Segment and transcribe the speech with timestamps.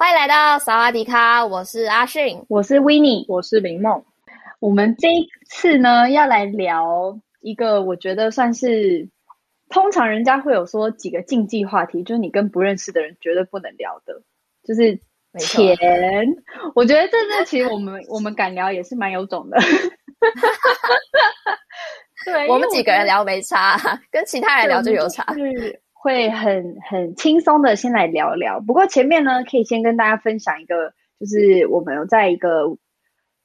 [0.00, 4.04] 欢迎来到萨瓦迪卡，我是阿迅，我是 Winnie，我是林梦。
[4.60, 9.08] 我们这一次呢，要来聊一个我觉得算是，
[9.68, 14.22] 通常人家会有说几个禁忌话题，就是你跟不认识的人绝对不能聊的，
[14.62, 15.00] 就是
[15.40, 15.76] 钱。
[16.76, 19.58] 我觉得这这其实我们我们敢聊也是蛮有种的。
[22.24, 23.76] 对，我们几个人聊没差，
[24.12, 25.26] 跟其他人聊就有差。
[26.00, 32.78] 会很很轻松的先来聊聊，不过前面呢，可以先跟大家分享一个，就是我们有在一个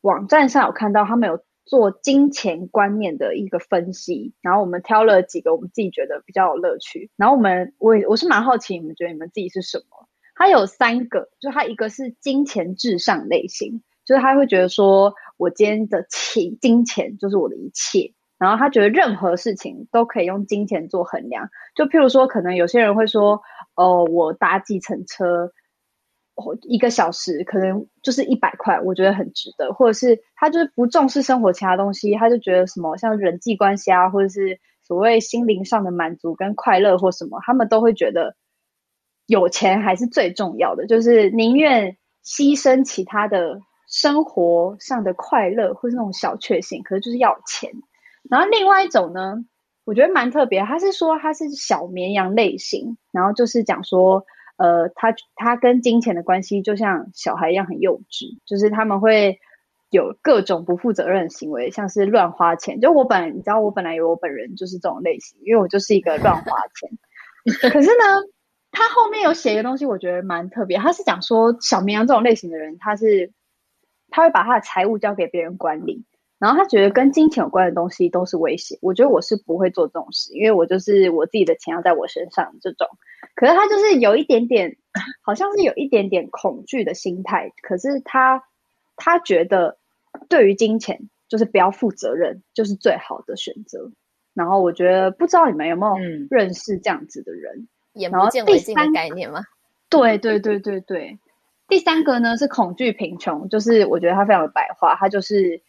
[0.01, 10.07] 网站上有看到他们有做金钱观念的一个分析，然后我们挑了几个我们自己觉得比较有乐趣，然后我们我我是蛮好奇你们觉得你们自己是什么？
[10.35, 18.13] 它有三个，就它一个是金钱至上类型，就是他会觉得说我今天的钱金钱就是我的一切。
[18.43, 23.41] 然后他觉得任何事情都可以用金钱做衡量，就譬如说，可能有些人会说，
[23.75, 25.49] 哦，我搭计程车，
[26.63, 29.71] 一个小时可能就是一百块，我觉得很值得。
[29.73, 38.35] 或者是他就是不重视生活其他东西，他就觉得什么像人际关系啊，或者是所谓心灵上的满足跟快乐或什么，他们都会觉得
[39.25, 47.71] 有钱还是最重要的，就是宁愿牺牲其他的生活上的快乐或是那种小确幸，可是就是要钱。
[48.29, 49.35] 然后另外一种呢，
[49.85, 54.25] 我觉得蛮特别，他是说他是小绵羊类型，然后就是讲说，
[54.57, 59.39] 呃，他他跟金钱的关系就像小孩一样很幼稚，就是他们会
[59.89, 62.79] 有各种不负责任的行为，像是乱花钱。
[62.79, 66.89] 就我本来你知道，我本来以为我本人就是这种类型，因为我就是一个乱花钱。
[67.69, 68.23] 可是呢，
[68.71, 73.33] 他后面有写一个东西，我觉得蛮特别，他是讲说小绵羊这种类型的人，他是
[74.09, 76.05] 他会把他的财务交给别人管理。
[76.43, 82.85] 然后他觉得跟金钱有关的东西都是威胁，我觉得我是不会做这种事，因为我就是我自己的钱要在我身上这种。
[83.33, 84.75] 可是他就是有一点点，
[85.21, 87.53] 好像是有一点点恐惧的心态。
[87.61, 88.43] 可是他
[88.97, 89.77] 他觉得
[90.27, 93.93] 对于金钱就是不要负责任，就是最好的选择。
[94.33, 99.45] 然后我觉得不知道你们有没有认识这样子的人，眼不见为净的概念吗？
[99.87, 101.19] 对对对对对。
[101.69, 105.61] 第三个呢是恐惧贫穷，就是我觉得他非常的白话，他就是。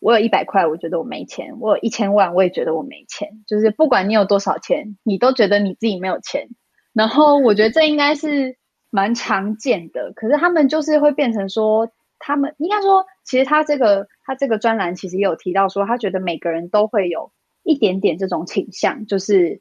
[0.00, 3.28] 我有一百块，我觉得我没钱；我有一千万，我也觉得我没钱。
[3.46, 6.48] 就是不管你有多少钱，你都觉得你自己没有钱。
[6.92, 8.56] 然后我觉得这应该是
[8.90, 10.12] 蛮常见的。
[10.14, 17.32] 可是他们就是会变成说，他们应该说，其实他这个他这个专栏其实也有提到说，他觉得每个人都会有
[17.64, 19.60] 一点点这种倾向，就是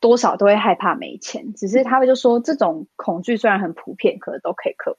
[0.00, 1.54] 多少都会害怕没钱。
[1.54, 4.98] 只是他们就说，这种恐惧虽然很普遍，可是都可以克服。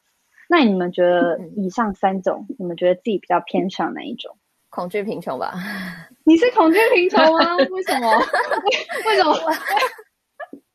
[0.50, 4.36] 那你们觉得以上三种，你们觉得自己比较偏向哪一种？
[4.80, 5.54] 恐惧贫穷吧？
[6.24, 7.58] 你是恐惧贫穷吗？
[7.70, 8.10] 为什么？
[9.06, 9.36] 为什么？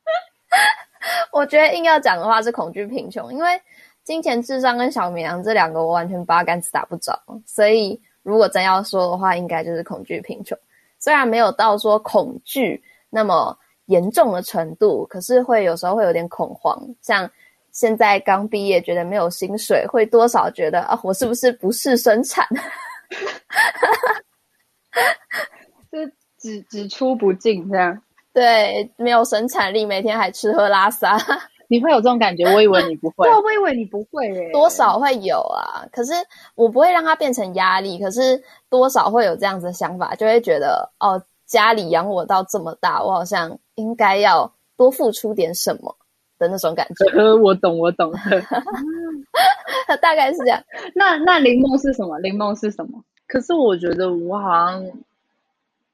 [1.33, 3.59] 我觉得硬要讲的话是恐惧贫穷，因为
[4.03, 10.55] 金钱智商跟小绵羊这两个我完全八竿子打不着，所以如果真要说的话，应该就是恐惧贫穷。
[10.99, 12.79] 虽然没有到说恐惧
[13.09, 13.57] 那么
[13.87, 16.79] 严重的程度，可是会有时候会有点恐慌。
[17.01, 17.27] 像
[17.71, 22.47] 现在刚毕业，觉得没有薪水，会多少觉得啊，我是不是不是生产？
[25.91, 25.99] 就
[26.37, 28.01] 只只出不进这样，
[28.33, 31.17] 对，没有生产力，每天还吃喝拉撒，
[31.67, 32.45] 你会有这种感觉？
[32.53, 35.85] 我以为你不会，对我以为你不会诶，多少会有啊。
[35.91, 36.13] 可是
[36.55, 45.95] 我不会让它变成压力，可是多少会有这样子的想法，就会觉得哦，家里养我到这么大，我好像应该要多付出点什么
[46.37, 47.05] 的那种感觉。
[47.17, 48.11] 呃， 我懂，我懂。
[50.01, 50.63] 大概是这样。
[50.93, 52.17] 那那灵梦是什么？
[52.19, 53.03] 灵梦是什么？
[53.27, 54.85] 可是我觉得我好像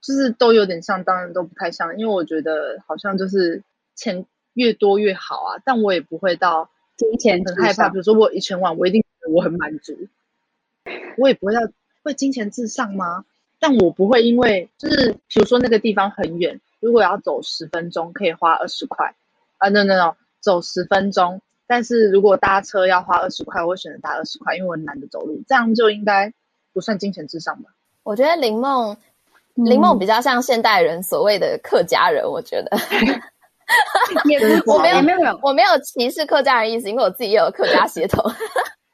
[0.01, 3.61] 就是都有点像，当然都不太像，因为我觉得好像就是
[3.95, 5.61] 钱越多越好啊。
[5.63, 7.89] 但我也不会到金钱很害怕。
[7.89, 9.03] 比如说我有一千万，我一定
[9.33, 9.95] 我很满足。
[11.17, 11.61] 我也不会要
[12.03, 13.25] 会金钱至上吗？
[13.59, 19.13] 但我不会因为就是比如说那个地方很远，如果要走十分钟可以花二十块
[19.59, 21.39] 啊，no no no，走十分钟。
[21.67, 26.33] 但是如果搭车要花二十块，我会选择搭二十块，因为我懒得走路，这样就应该
[26.73, 27.69] 不算金钱至上吧？
[28.03, 28.97] 我觉得林梦
[29.53, 32.77] 林梦比较像现代人所谓的客家人，我觉得。
[34.27, 38.21] 也不，我没有没有，我没有歧视客家人意思，因为我自己也有客家血统。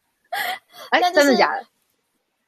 [0.92, 1.66] 哎、欸，真的假的？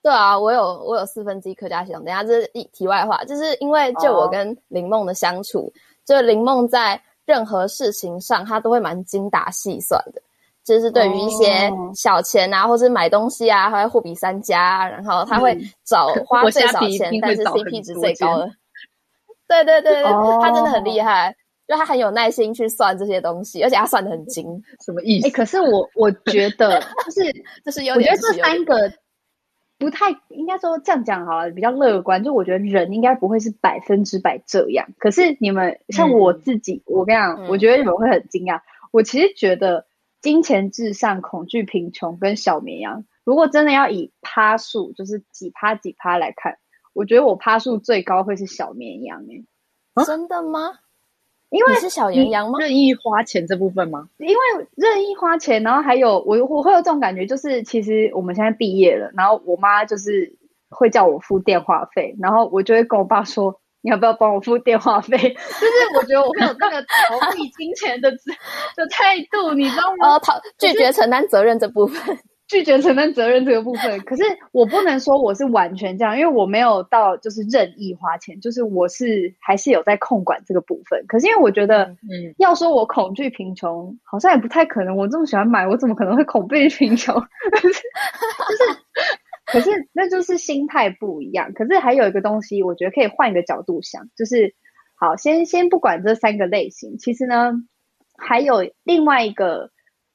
[0.04, 2.06] 对啊，我有我有四分之一客家血统。
[2.06, 10.20] 等一下，这是一题外话，就是因为就我跟林梦的相处，哦、就林梦在任何事情上，他都会蛮精打细算的。
[10.66, 15.56] 就是对于一些小钱啊，哦、或者买东西啊，他会货比三家，然后他会
[15.86, 18.52] 找 花最少钱，但是 CP 值最高的。
[19.48, 20.02] 对对对
[20.42, 21.36] 他真的很厉害。
[21.68, 24.44] 就他很有耐心去算这些东西，而且他算的很精，
[24.84, 25.28] 什么意思？
[25.28, 27.22] 哎、欸，可是我我觉得就是
[27.64, 28.92] 就是有，我觉得 这三个
[29.80, 32.24] 不太应该说这样讲好了，比较乐观。
[32.24, 34.88] 就我觉得人应该不会是百分之百这样。
[35.00, 38.58] 可是你们像我自己，嗯、我跟你讲，我觉得你们会很惊讶。
[38.58, 38.62] 嗯、
[38.92, 39.88] 我其实觉得
[40.22, 46.58] 金钱至上、恐惧贫穷跟小绵羊，如果真的要以趴数，就是几趴几趴来看，
[46.94, 49.26] 我觉得我趴数最高会是小绵羊。
[49.96, 50.74] 哎，真的吗？
[51.50, 52.60] 因为你是小绵羊吗？
[52.60, 54.08] 任意花钱这部分吗？
[54.18, 54.36] 因为
[54.76, 60.32] 任意花钱，然后还有我我会有这种感觉，就是其实我们现在毕业了，然后我妈就是
[60.70, 65.18] 会叫我付电话费，然后我就会跟我爸说，你要不要帮我付电话费？
[65.18, 68.12] 就是我觉得我会有那个逃避金钱的
[68.78, 70.12] 的态度，你知道吗？
[70.14, 72.18] 呃，逃拒绝承担责任这部分。
[72.50, 81.06] 拒绝承担责任这个部分，可是我不能说我是完全这样，因为我没有到就是任意花钱，就是我是还是有在控管这个部分。
[81.08, 84.98] 可是因为我觉得，嗯，要说我恐惧贫穷，好像也不太可能。
[84.98, 87.14] 我这么喜欢买，我怎么可能会恐惧贫穷？
[87.62, 87.84] 就是，
[89.46, 91.54] 可是那就是心态不一样。
[91.54, 94.56] 可是还有一个东西，我觉得可以换一个角度想，就是
[94.96, 97.54] 好，先先不管这三个类型，其实呢，
[98.18, 99.70] 还有另外一个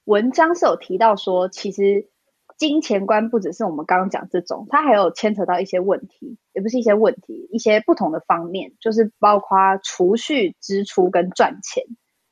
[0.04, 2.08] 文章是有提到说，其实。
[2.56, 11.82] 金钱观不只是我们刚刚讲这种，它还有牵扯到一些问题，也不是一些问题，一些不同的方面，就是包括储蓄、支出跟赚钱。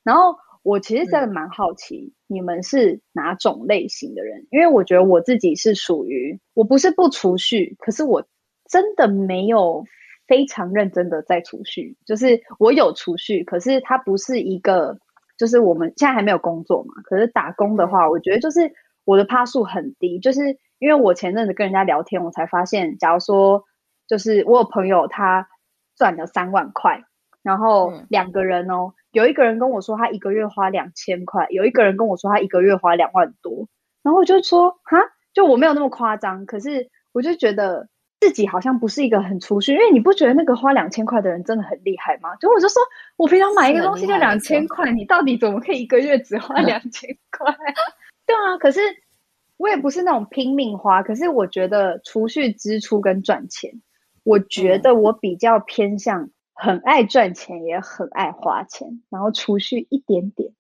[0.05, 4.47] 然后我其实真的蛮好奇，你们是哪种类型的人？
[4.51, 8.25] 因为我觉得我自己是属于，我不是不储蓄，可是我
[8.71, 9.85] 真的没有
[10.29, 14.99] 非常认真的在储蓄，就是我有储蓄，可是它不是一个，
[15.37, 18.73] 就是我们现在还没有工作嘛，可是打工的话，我觉得就是。
[19.05, 23.65] 我的趴数很低，就是因为我前阵子跟人家聊天，我才发现，假如说
[24.07, 25.49] 就是我有朋友他
[25.97, 27.03] 赚了三万块，
[27.43, 33.69] 然后两个人哦，有一个人跟我说他一个月花两千块，有一个人跟我说他一个月花两万多，
[34.03, 34.99] 然后我就说哈，
[35.33, 37.89] 就我没有那么夸张，可是我就觉得
[38.21, 42.35] 自己好像不是一个很储蓄，因为你不觉得那个花两千块的人真的很厉害吗？
[42.37, 42.81] 就我就说
[43.17, 47.55] 我平常买一个东西就两千块，你到底怎么可以一个月只花两千块？
[48.33, 48.81] 对啊，可是
[49.59, 53.83] 我也不是那种拼命花，可是我觉得储蓄、支出跟赚钱，
[54.25, 60.53] 我觉得我比较偏向很爱赚钱，也很爱花钱，然后储蓄一点点，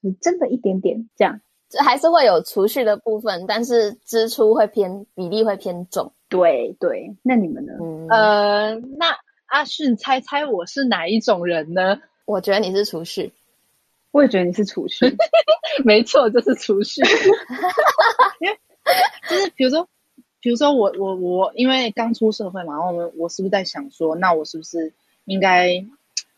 [0.00, 1.40] 你真的一点点这样，
[1.70, 6.12] 这还是会有储蓄的部分，但是支出会偏比例会偏重。
[6.28, 7.72] 对对，那你们呢？
[7.80, 9.16] 嗯、呃，那
[9.46, 11.98] 阿迅猜猜我是哪一种人呢？
[12.26, 13.32] 我觉得你是储蓄。
[14.16, 15.04] 我也觉得你是储蓄，
[15.84, 17.02] 没错，就是储蓄。
[18.40, 18.58] 因为
[19.28, 19.86] 就是比如说，
[20.40, 24.94] 比如说我我我，因为刚出社会嘛，然后我我是不是在想说，那我是不是
[25.26, 25.84] 应该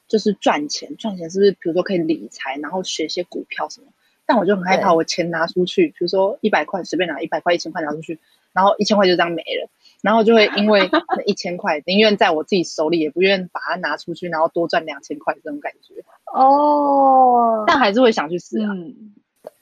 [0.09, 0.97] 就是赚钱？
[0.97, 3.87] 赚钱是不是比如说可以理财，然后学一些股票什么？
[4.27, 8.19] 但我就很害怕，我钱拿出去，比如说一百块随便拿一百块、一千块拿出去，
[8.53, 9.71] 然后一千块就这样没了。
[10.03, 15.95] 然后就会因为那一千块，宁愿在我自己手里，也不愿把它拿出去，然后多赚两千块这种感觉。
[16.35, 18.69] 哦，但还是会想去试啊。
[18.73, 18.95] 嗯，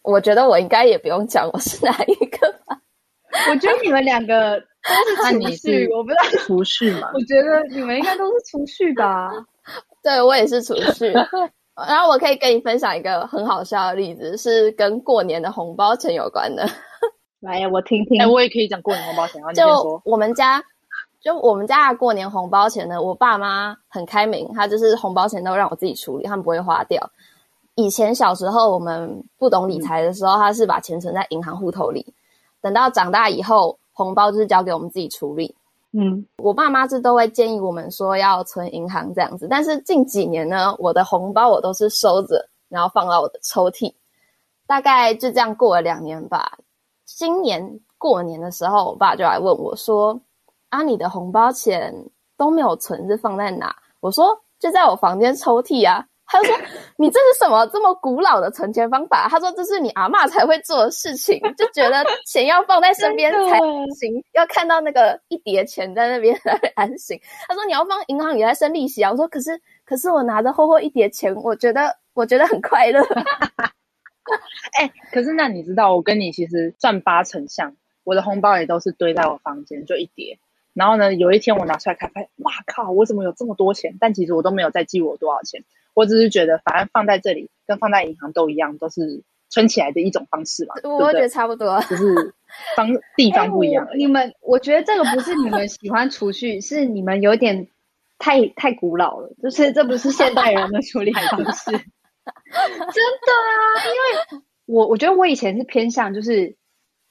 [0.03, 2.79] 我觉得我应该也不用讲我是哪一个吧。
[3.51, 7.11] 我觉得你们两个都是储蓄， 我不知道储蓄嘛。
[7.13, 9.31] 我觉得你们应该都是储蓄吧。
[10.03, 11.13] 对，我也是储蓄。
[11.89, 16.67] 然后我可以跟你分享一个很好笑的例子，是跟过年的红包钱有关的。
[17.41, 18.19] 来呀，我听听。
[18.21, 19.53] 哎，我也可以讲过年红包钱啊。
[19.53, 20.63] 就我们家，
[21.21, 27.11] 就我们家的过年红包钱呢，我爸妈很开明，他就是红包钱都让我自己处理，他们不会花掉。
[27.75, 32.15] 以前小时候我们不懂理财的时候，他是把钱存在银行户头里。
[32.63, 35.55] 等到长大以后，红包就是交给我们自己处理。
[35.93, 43.93] 嗯，我爸妈是都会建议我们说要存银行这样子，但是近几年呢，我的红包我都是收着，然后放到我的抽屉。
[44.67, 46.59] 大概就这样过了两年吧。
[47.05, 50.19] 今年过年的时候，我爸就来问我说
[50.77, 51.95] ：“啊，你的红包钱
[52.37, 56.59] 都没有存，是放在哪？”我说：“就在我房间抽屉啊。”他他就说
[56.99, 63.59] ：“你这是什么这么古老的存钱方法？”他说：“这是你阿嬷才会做的事情，就觉得钱要放在身边才
[63.95, 67.19] 行，要看到那个一叠钱在那边 才安心。”
[67.49, 73.01] 他说：“你要放银行里来生利息啊！”我说：“可是，可是我拿着厚厚一叠钱，我觉得，我觉得很快乐。
[74.79, 80.37] ”哎，可是那你知道，我跟你其实赚八成像，我的红包也都是堆在我房间，就一叠。
[80.77, 83.97] 然后呢，有一天我拿出来看，发现哇靠，我怎么有这么多钱？
[83.99, 85.65] 但其实我都没有再记我多少钱，
[85.95, 90.75] 我只是觉得反正放在这里跟放在银行都一样，都是存起来的一种方式嘛。
[90.85, 92.35] 我觉得差不多，只是
[92.77, 93.89] 方 地方不一样。
[93.97, 97.67] 你们，我觉得这个不是你们喜欢储蓄，是你们有点
[98.19, 101.71] 太太古老了，就是这不是现代人的处理方式。
[101.73, 103.57] 真的啊，
[103.87, 106.55] 因为我我觉得我以前是偏向就是。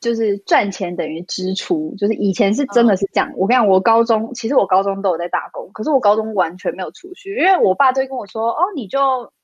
[0.05, 3.31] 就是赚钱等于支出，就是以前是真的是这样。
[3.35, 8.99] 我跟你讲，我高中其实我高中都有在打工，可是我高中完全没有储蓄，因为我爸都会跟我说：“哦，你就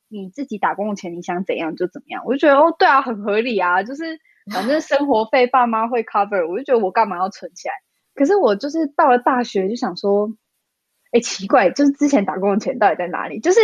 [0.07, 4.03] 你自己打工的钱，你想怎样就怎么样。”我就觉得哦，对啊，很合理啊，就是
[4.53, 7.73] 反正生活费爸妈会 cover，我就觉得我干嘛要存起来？
[8.13, 10.29] 可是我就是到了大学就想说，
[11.11, 13.39] 哎，奇怪，就是之前打工的钱到底在哪里？
[13.39, 13.59] 就是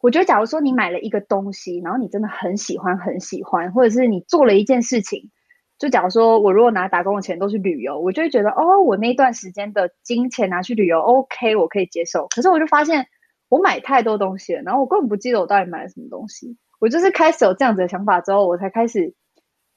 [0.00, 5.30] 我觉得，假如说你买了一个东西，然后你真的很喜欢很喜欢，或者是你做了一件事情。
[5.78, 12.26] 就假如说，我如果拿打工的钱都去旅游，我就会觉得，哦，我那段时间的金钱拿去旅游，OK，我可以接受。
[12.34, 13.06] 可是我就发现，
[13.48, 16.56] 我买太多东西了，然后我根本不记得我到底买了什么东西。
[16.80, 19.14] 我就是开始有这样子的想法之后，我才开始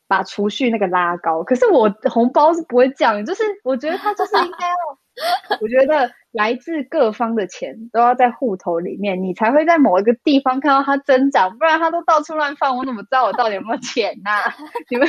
[0.07, 1.43] 把储蓄那个拉高。
[1.43, 14.55] 可是我红包是不会降，就是我觉得它就是应该要， 我觉得来自各方的钱都要在户头里面，你才会在某一个地方看到它增长，不然它都到处乱放，我怎么知道我到底有没有钱呐、啊？
[14.89, 15.07] 你们？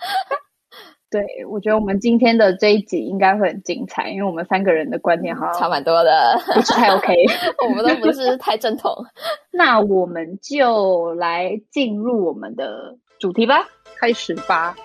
[1.10, 7.12] 对，我觉得我们今天的这一集应该会很精彩，因为我们三个人的观点好像差蛮多的，不是太 OK，
[7.68, 8.94] 我们都不是太正统。
[9.50, 13.66] 那我们就来进入我们的主题吧，
[13.96, 14.76] 开始吧。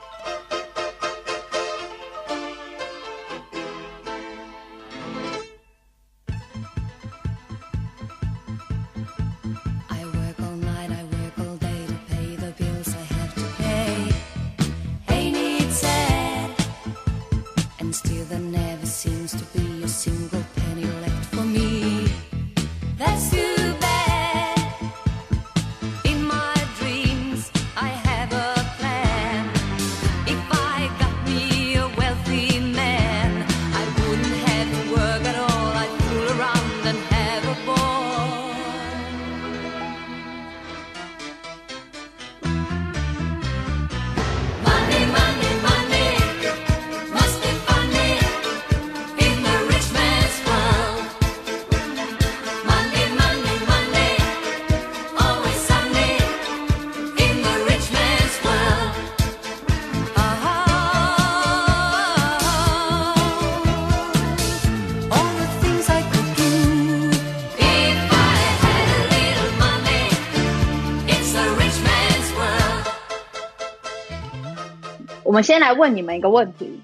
[75.36, 76.80] 们先来问你们一个问题：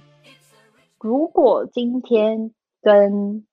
[0.99, 3.47] 如果今天跟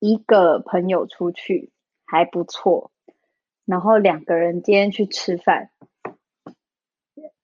[0.00, 1.70] 一个朋友出去
[2.04, 2.90] 还不错，
[3.64, 5.70] 然后两个人今天去吃饭，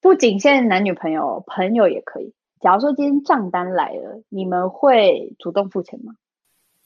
[0.00, 2.34] 不仅限男女朋友，朋友也可以。
[2.58, 6.14] 假如说今天账单来了，你们会主动付钱吗？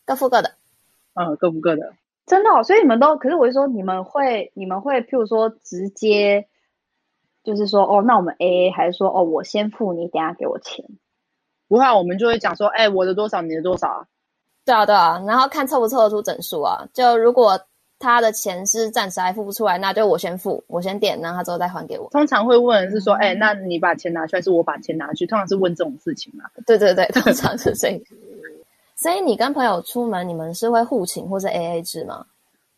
[0.05, 0.57] 各付各的。
[1.15, 1.95] 嗯，各付各的。
[2.27, 6.47] 真的哦，所以你们都，可是我是说，你们会，你们会，譬如说直接。
[7.45, 10.85] 就是说，哦，那我们 A A 还是说，哦，我先付你，等下给我钱。
[11.69, 14.07] 不会，我们就会讲说，哎，我的多少，你的多少啊？
[14.65, 16.87] 对啊，对啊，然后看凑不凑得出整数啊。
[16.95, 17.61] 就如果
[17.99, 22.09] 他的钱是暂时还付不出来，那就我先付，我先点，然后他之后再还给我。
[22.11, 25.27] 通常会问是说，哎，那你把钱拿出来，是我把钱拿去？
[25.27, 26.45] 通常是问这种事情嘛。
[26.67, 28.01] 对对对，通常是这样。
[28.97, 32.25] 所以你跟朋友出门，你们是会互请或是 A A 制吗？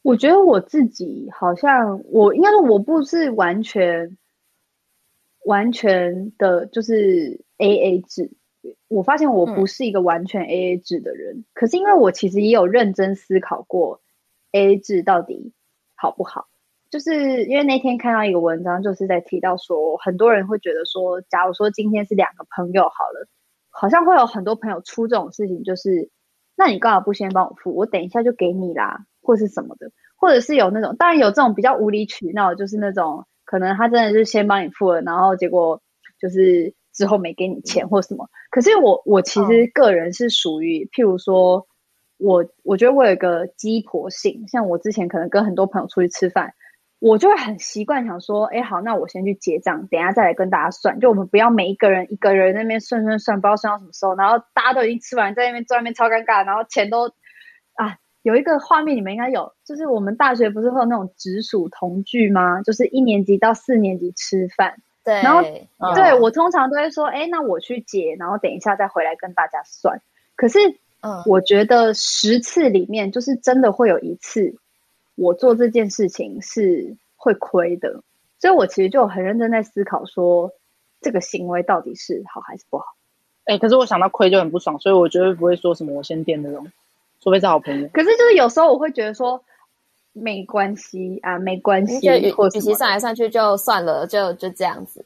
[0.02, 4.16] 我觉得我自己好像，我应该说我不是完全。
[5.46, 8.32] 完全的就是 AA 制，
[8.88, 11.36] 我发现我不是一个完全 AA 制的人。
[11.36, 11.44] 嗯。
[11.54, 14.00] 可是因为我其实也有认真思考过
[14.50, 15.52] AA 制到底
[15.94, 16.48] 好不好，
[16.90, 23.28] 就是因为那天看到一个文章，就是在提到说，很多人会觉得说，假如说今天是两个朋友好了，
[23.70, 26.10] 好像会有很多朋友出这种事情，就是
[26.56, 33.26] 那你干嘛不先帮我付，我等一下就给你啦，或是什么的，或者是有那种，当然有这种比较无理取闹，就是那种。
[33.46, 35.80] 可能他真的是先帮你付了，然后结果
[36.20, 38.28] 就是之后没给你钱或什么。
[38.50, 41.66] 可是我我其实个人是属于，譬如说，
[42.18, 46.54] 我我觉得我有一个鸡婆性，像我之前可能跟很多朋友出去吃饭，
[46.98, 50.98] 我就会很习惯想说，哎，好，那我先去结账，等一下再来跟大家算。
[50.98, 57.08] 就我们不要每一个人一个人那边算算算，不知道算到什么时候，然后大家都已经吃完，在那边坐那边超尴尬，然后钱都
[57.74, 62.60] 啊，有一个画面你们应该有，就是我们大学不是会有那种直属同聚吗？
[62.62, 70.02] 就是一年级到四年级吃饭，对，然后、嗯、对我通常都会说，哎，那我去结，然后等一下再回来跟大家算。
[70.34, 70.58] 可是，
[71.02, 74.56] 嗯，我觉得十次里面，就是真的会有一次。
[75.14, 78.02] 我做这件事情是会亏的，
[78.40, 80.50] 所以我其实就很认真在思考说，
[81.00, 82.86] 这个行为到底是好还是不好。
[83.44, 86.66] 哎、欸，可是我想到亏就很不爽，所以我绝对不会说什么我先垫那种，
[87.26, 87.88] 除非是好朋友。
[87.88, 89.42] 可是就是有时候我会觉得说，
[90.12, 95.04] 没关系啊，没关系，与其算来算去就算了，就就这样子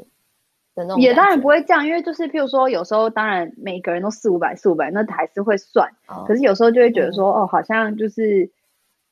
[0.75, 1.00] 的那种。
[1.00, 5.91] 也当然不会这样，因为就是譬如说，有时候当然每个人都四五百四五百，那还是会算。
[6.09, 8.50] 哦、可是有时候就会觉得说，嗯、哦，好像就是。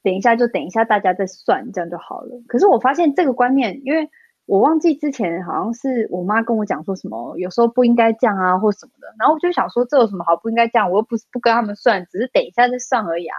[0.00, 2.40] 等一下，就等一下，大家再算，这样就好了。
[2.46, 4.08] 可是我发现这个观念，因为
[4.48, 9.06] 我忘记之前好像是我妈跟我讲说什么，有时候不应该这样啊，或什么的。
[9.18, 10.90] 然后我就想说，这有什么好不应该这样？
[10.90, 13.36] 我又不是不跟他们算，只是等一下再算而已啊。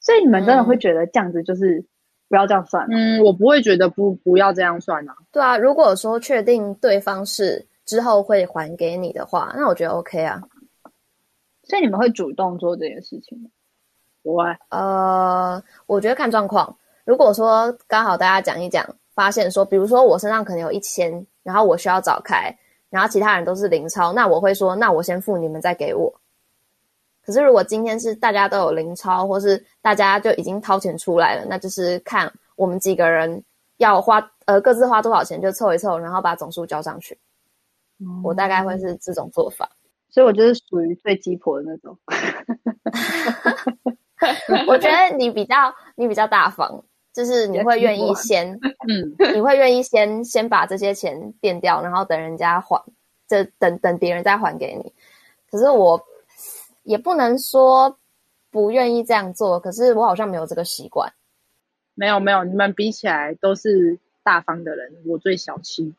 [0.00, 1.84] 所以你们真的会觉得这样子就是
[2.30, 2.86] 不要这样算？
[2.90, 5.14] 嗯，我不会觉得不不要这样算啊。
[5.30, 10.40] 对啊，如果说确定对方是之后会还给你的话，那我觉得 OK 啊。
[11.64, 13.50] 所以你们会主动做这件事情吗？
[14.22, 16.78] 我呃，我觉得看状况。
[17.04, 22.56] 如果说刚好大家讲一讲，发现说，比如说我身上可能有一千，然后我需要找开，
[22.88, 26.20] 然后其他人都是零钞，那我会说，那我先付，你们再给我。
[27.26, 33.42] 可是如果今天是大家都有零钞，或是大家就已经掏钱出来了，那就是看我们几个人
[33.78, 37.18] 要花呃各自花多少钱，就凑一凑，然后把总数交上去。
[37.98, 39.68] 嗯，我大概会是这种做法，
[40.10, 41.98] 所以我就是属于最鸡婆的那种。
[44.68, 46.84] 我觉得你比较你比较大方，
[47.18, 48.48] 就是你会愿意先，
[48.88, 52.80] 嗯，你会愿意先先把这些钱垫掉，然后等人家还，
[53.26, 54.92] 这等等别人再还给你。
[55.50, 56.00] 可是我
[56.84, 57.98] 也不能说
[58.52, 61.12] 不愿意这样做，可是我好像没有这个习惯。
[61.96, 65.92] 没有没有，你们比起来都是大方的人，我最小气。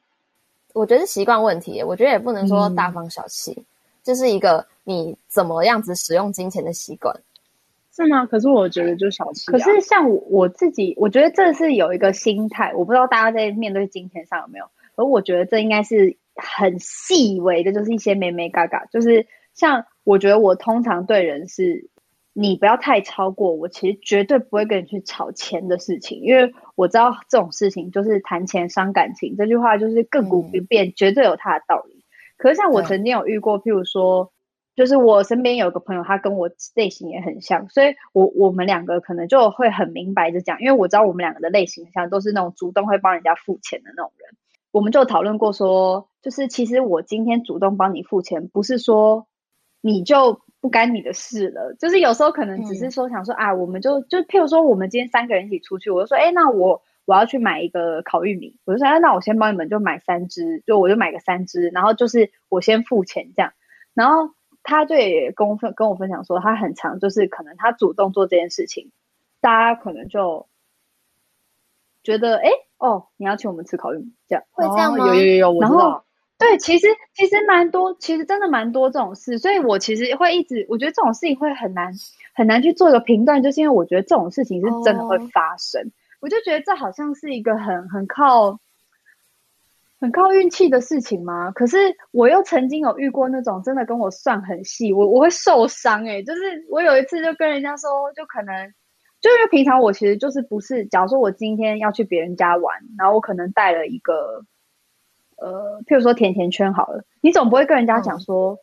[0.71, 3.65] 我觉得是习惯问题，我觉得也不能说大方小气，嗯，
[4.03, 7.13] 就是一个你怎么样子使用金钱的习惯。
[7.91, 8.25] 是吗？
[8.25, 9.51] 可是我觉得就小气啊。
[9.51, 14.65] 可是像我我自己，我觉得这是有一个心态，我不知道大家在面对金钱上有没有。
[14.95, 18.85] 而我觉得这应该是很细微的，就是一些眉眉嘎嘎。
[18.85, 21.89] 就是像我觉得我通常对人是，
[22.33, 29.35] 你不要太超过我，其实绝对不会跟你去吵钱的事情，因为我知道这种事情就是谈钱伤感情。
[29.35, 32.03] 这句话就是亘古不变，嗯，绝对有它的道理。
[32.37, 34.31] 可是像我曾经有遇过，譬如说。
[34.79, 44.29] 就是我身边有个朋友，他跟我类型也很像，所以我我们两个可能就会很明白的讲，因为我知道我们两个的类型像，都是那种主动会帮人家付钱的那种人。
[44.71, 49.27] 我们就讨论过说，就是其实我今天主动帮你付钱，不是说
[49.81, 63.51] 你就不干你的事了，就是有时候可能只是说想说、嗯、啊，我们就就譬如说我们今天三个人一起出去，我就说，哎，那我我要去买一个烤玉米，我就说，哎，那我先帮你们就买三只，就我就买个三只，然后就是我先付钱这样，
[63.93, 64.29] 然后。
[64.69, 68.91] 他就也跟我分跟我分享说，他很常就是可能他主动做这件事情，
[69.41, 70.47] 大家可能就
[72.03, 75.03] 觉得哎哦，你要请我们吃烤玉米这样，会这样吗？
[75.03, 76.05] 哦、有有有有，我知道。
[76.37, 81.91] 对，其实其实蛮多，其实真的蛮多这种事，所以我其实会一直，我觉得这种事情会很难
[82.33, 88.59] 很难去做一个评断，就是因为我觉得这种事情是真的会发生，哦、我就觉得这好像是一个很很靠。
[89.99, 91.51] 很靠运气的事情吗？
[91.51, 91.77] 可是
[92.11, 98.73] 我又曾经有遇过那种真的跟我算很细，我我会受伤诶、欸、就是我有一次就跟人家说，就可能
[99.19, 104.45] 就因为平常我其实就是不是，假如说我今天要去别人家玩，然后我可能带了一个
[105.35, 108.57] 呃，譬如说甜甜圈好了，你总不会跟人家讲说，嗯、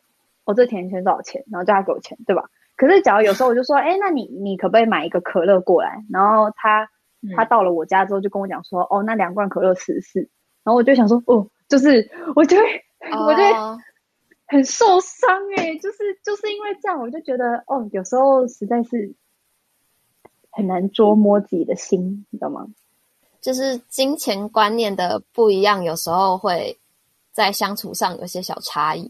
[0.45, 2.45] 哦，这甜甜圈多少钱，然后叫他给我钱，对吧？
[2.75, 6.03] 可是假如有时候我就说，哎，那你你可不可以买一个可乐过来？
[6.11, 6.89] 然后他
[7.35, 10.29] 他到了我家之后就跟我讲说，哦，那两罐可乐四十四。
[10.67, 12.63] 然后我就想说，哦，就是我就会
[13.13, 13.21] ，oh.
[13.31, 13.53] 我就会
[14.47, 19.09] 很受伤哎、欸，就是就是因为这样，我就觉得，哦，有时候实在是
[20.51, 22.67] 很难捉摸自己的心，你知道吗？
[23.39, 26.77] 就是金钱观念的不一样，有时候会
[27.31, 29.09] 在相处上有些小差异。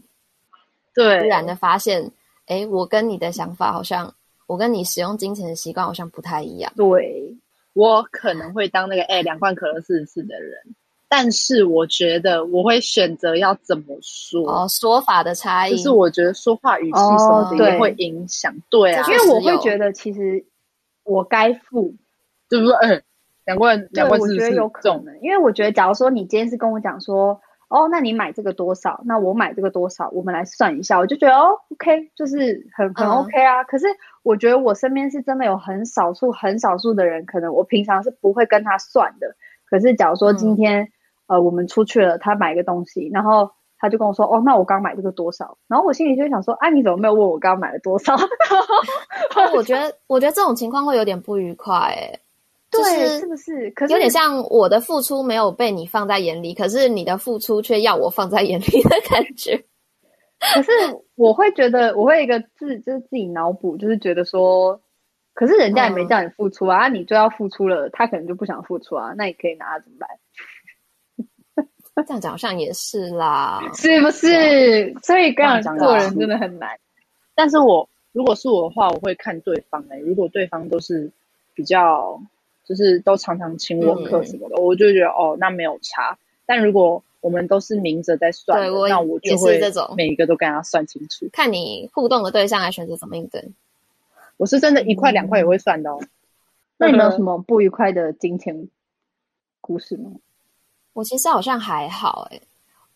[0.94, 2.08] 对，突然的发现，
[2.46, 4.14] 哎，我跟你的想法好像，
[4.46, 6.72] 我跟你使用金钱的习惯好像不太一样。
[6.76, 7.36] 对，
[7.72, 10.56] 我可能会当那个哎，两罐可乐四十四的人。
[11.08, 20.44] 但是我觉得我会选择要怎么说哦，说法的差异，就是我觉得说话语气什么的也会影响，哦、对，对啊，因为我会觉得其实
[21.04, 21.94] 我该付，
[22.48, 22.74] 对不对？
[22.76, 23.02] 哎
[23.48, 25.18] 两万两万是不是有可能？
[25.22, 29.00] 因为我觉得，假如说你今天是跟我讲说，哦，那你买这个多少？
[29.06, 30.10] 那我买这个多少？
[30.10, 33.62] 我们来算一下，我就觉得哦，OK，就是很很 OK 啊。
[33.62, 33.86] 嗯、可是
[34.22, 39.34] 我觉得我身边是真的有很少数、很少数的人，可能我平常是不会跟他算的。
[39.64, 40.92] 可是假如说今天、嗯、
[41.28, 43.50] 呃我们出去了，他买一个东西，然后。
[43.80, 48.16] 他就跟我说：“哦，那我刚买这个多少？”然后我心里就想说：“啊，你怎么没有问我刚买了多少？”
[49.54, 52.18] 我觉得，我觉得这种情况会有点不愉快，哎，
[52.72, 52.82] 对，
[53.20, 53.70] 是不是？
[53.70, 59.56] 可是有点像我的付出没有被你放在眼里，可是你的付出却要我放在眼里的感觉。
[60.40, 60.72] 可是
[61.14, 64.80] 我会觉得，我会一个自就是自己脑补，就是觉得说，
[65.34, 70.08] 可是人家也没叫你付出啊，嗯、啊你就要付出了，他可能就不想付出啊，那你可以拿他怎么办？
[72.06, 74.94] 这样讲好像也是啦，是不是？
[75.02, 76.78] 所以这样做人真的很难。
[77.34, 80.00] 但是我如果是我的话，我会看对方哎、欸。
[80.00, 81.10] 如果对方都是
[81.54, 82.20] 比较，
[82.64, 86.18] 就是都常常请我客什么的，嗯、我就觉得哦，那没有差。
[86.46, 91.28] 但如果我们都是明着在算，那我就会这种每一个都跟他算清楚。
[91.32, 93.44] 看你互动的对象来选择怎么应对。
[94.36, 95.98] 我是真的，一块两块也会算的哦。
[96.00, 96.08] 嗯、
[96.78, 98.68] 那你有什么不愉快的金钱
[99.60, 100.12] 故事吗？
[100.98, 102.42] 我其实好像还好诶，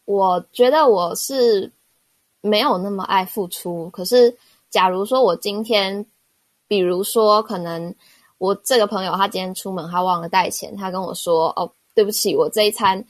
[0.07, 1.71] 我觉得我是
[2.41, 3.89] 没有那么爱付出。
[3.91, 4.37] 可是，
[4.71, 6.05] 假如说我今天，
[6.67, 7.95] 比如说，可能
[8.39, 13.05] 我这个朋友他今天出门他忘了带钱，他跟我说：“哦，对不起，我这一餐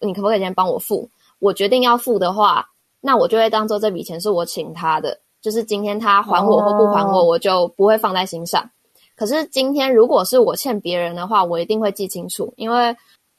[0.00, 8.70] 你可不可以先帮我付？”我决定要付的话，那我就会当做这笔钱是我请他的，就是今天他还我或不还我，我就不会放在心上。
[9.16, 12.96] 可是今天如果是我欠别人的话，我一定会记清楚，因为。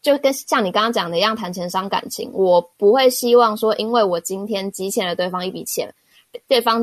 [0.08, 2.32] 就跟像你刚刚讲的一样，谈钱伤感情。
[2.32, 5.94] 我不会希望说，因为我今天积欠了对方一笔钱，
[6.48, 6.82] 对方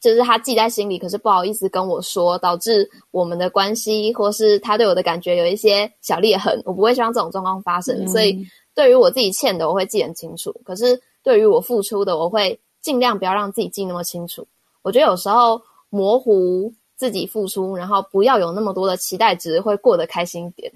[0.00, 6.62] 就是他记在心里，可是不好意思跟我说，导致我们的关系或是他对我的感觉有一些小裂痕。
[6.64, 7.94] 我不会希望这种状况发生。
[8.06, 8.42] 嗯、所以，
[8.74, 14.46] 对于我自己欠的，我会记很清楚；可是对于我付出的，我会尽量不要让自己记那么清楚。
[14.80, 20.72] 我觉得有时候模糊自己付出，然后不要有那么多的期待值，会过得开心一点。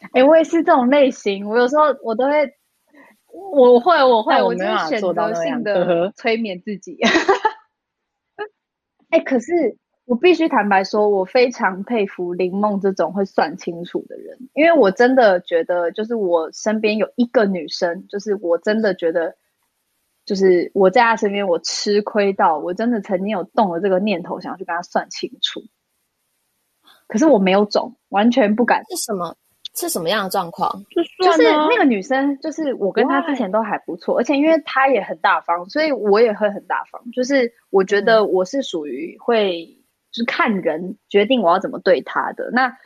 [0.00, 1.48] 哎、欸，我也是这种类型。
[1.48, 2.52] 我有时候我都会，
[3.52, 6.98] 我会，我会，我就选择性的催眠自己。
[9.10, 19.36] 哎、欸，可是我必须坦白说，我非常佩服林梦这种会算清楚的人，因为我真的觉得，就是我身边有一个女生，就是我真的觉得，
[20.24, 25.60] 就是我在她身边，我吃亏到，我真的曾经有动了这个念头，想要去跟她算清楚。
[27.06, 28.84] 可是我没有种，完全不敢。
[28.88, 29.36] 是什么？
[29.74, 30.84] 是什么样的状况？
[31.22, 37.00] 就是那个女生，就是我跟她之前都还不错，而且因为她也很大方，所以我也会很大方。
[37.12, 39.64] 就是我觉得我是属于会，
[40.10, 42.50] 就是看人决定我要怎么对她的。
[42.52, 42.76] 那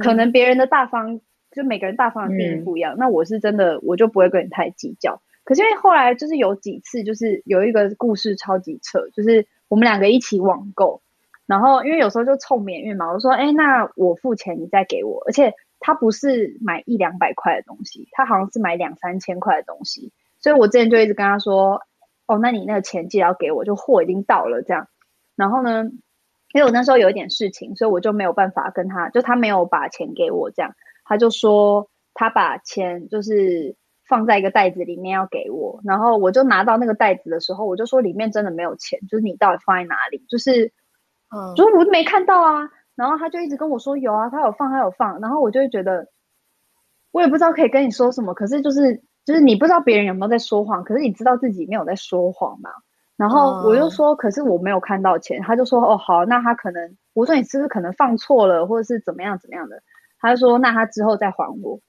[0.00, 1.20] 可能别人的大方，
[1.52, 2.96] 就每个人大方的定义不一样。
[2.96, 5.20] 那我是真的，我就不会跟你太计较。
[5.44, 11.02] 可是因为后来就是有几次，就是有一个故事超级扯，就是我们两个一起网购，
[11.46, 15.54] 然后因为有时候就凑免运嘛，我说，哎，那我付钱，你再给我，而且。
[15.80, 21.80] 他不是买一两百块的东西，他好像是买两三千块的东西，所以我之前就一直跟他说
[22.28, 24.86] ：“哦，那你那个钱记得要给我，就货已经到了这样。”
[25.36, 25.84] 然后呢，
[26.52, 33.74] 因为我那时候有一点事情，所以我就没有办法跟他，就他没有把钱给我这样，他就说他把钱就是
[34.06, 40.24] 放在一个袋子里面要给我，然后我就拿到那个袋子的时候，我就说里面真的没有钱，就是你到底放在哪里？
[40.28, 40.72] 就是，
[41.34, 42.70] 嗯，就是我没看到啊。
[43.00, 45.18] 然后他就一直跟我说有啊，他有放，他有放。
[45.20, 46.06] 然后我就会觉得，
[47.12, 48.34] 我也不知道可以跟你说什么。
[48.34, 52.68] 可是就是就是你不知道别人有没有在说谎，可是你知道自己没有在说谎嘛。
[53.16, 55.40] 然后我就说，可是我没有看到钱。
[55.40, 59.82] 他就说，哦好，那他可能，我说你是不是可能放错了，或者是怎么样怎么样的？
[60.18, 61.80] 他就说，那他之后再还我。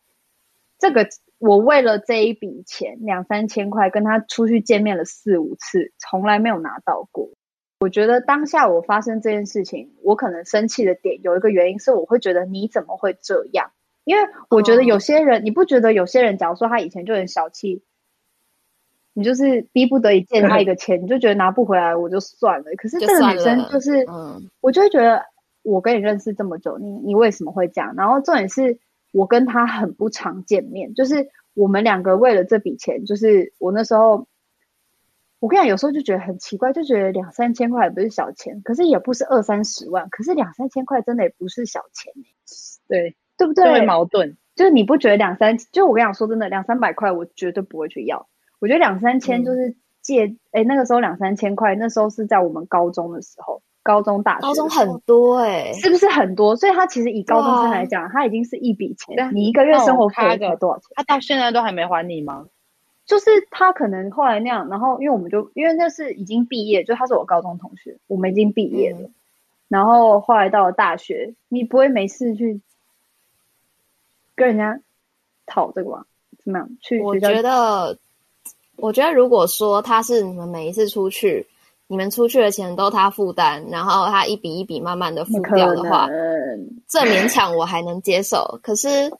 [0.79, 1.05] 这个
[1.39, 7.27] 我为了这一笔钱两三千块，跟他出去见面了四五次，从来没有拿到过。
[7.81, 13.71] 我觉得当下我发生这件事情，我可能生气的点有一个原因是，我会觉得你怎么会这样？
[14.03, 17.81] 因为我觉得有些人，哦、你不觉得有些人，假如说他以前就很小气，
[19.13, 22.65] 你就是逼不得已借他一个钱，你就觉得拿不回来，我就算了。
[22.77, 25.25] 可是这个女生就是，嗯，我就会觉得
[25.63, 27.95] 我跟你认识这么久，你你为什么会这样？
[27.97, 28.77] 然后重点是
[29.11, 34.27] 我跟他很不常见面，就是我们两个为了这笔钱，就是我那时候。
[35.41, 42.13] 我跟你讲，有时候就觉得很奇怪，就觉得两三千块也不是小钱，可是也不是二三十万，可是两三千块真的也不是小钱，
[42.87, 43.83] 对，对不对？
[43.83, 48.27] 矛盾，就是你不觉得两三，就我跟你讲说真的，两三百块我绝对不会去要。
[48.59, 56.55] 我觉得两三千就是借，哎、嗯，那个时候两三千块，那时候是在我们高中的时候，高中、大学，高中很多哎、欸，是不是很多？
[56.55, 59.33] 所以他其实以高中生来讲，他已经是一笔钱。
[59.33, 60.89] 你一个月生活费才多少钱？
[60.93, 62.45] 他到现在都还没还你吗？
[63.11, 68.99] 就是他可能后来那样，然后因为我们就因为那是已经毕业，就他是我高中同学，我们已经毕业了。
[69.01, 69.13] 嗯、
[69.67, 72.61] 然后后来到了大学，你不会没事去
[74.33, 74.79] 跟人家
[75.45, 76.05] 讨这个吧？
[76.41, 76.69] 怎么样？
[76.79, 77.97] 去我觉得，
[78.77, 81.45] 我觉得如果说他是你们每一次出去，
[81.87, 86.07] 你们出去的钱都他负担，然后他一笔一笔慢慢的付掉的话，
[86.87, 88.57] 这勉强我还能接受。
[88.63, 89.11] 可是。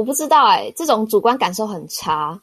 [0.00, 2.40] 我不知道哎、欸，这种主观感受很差，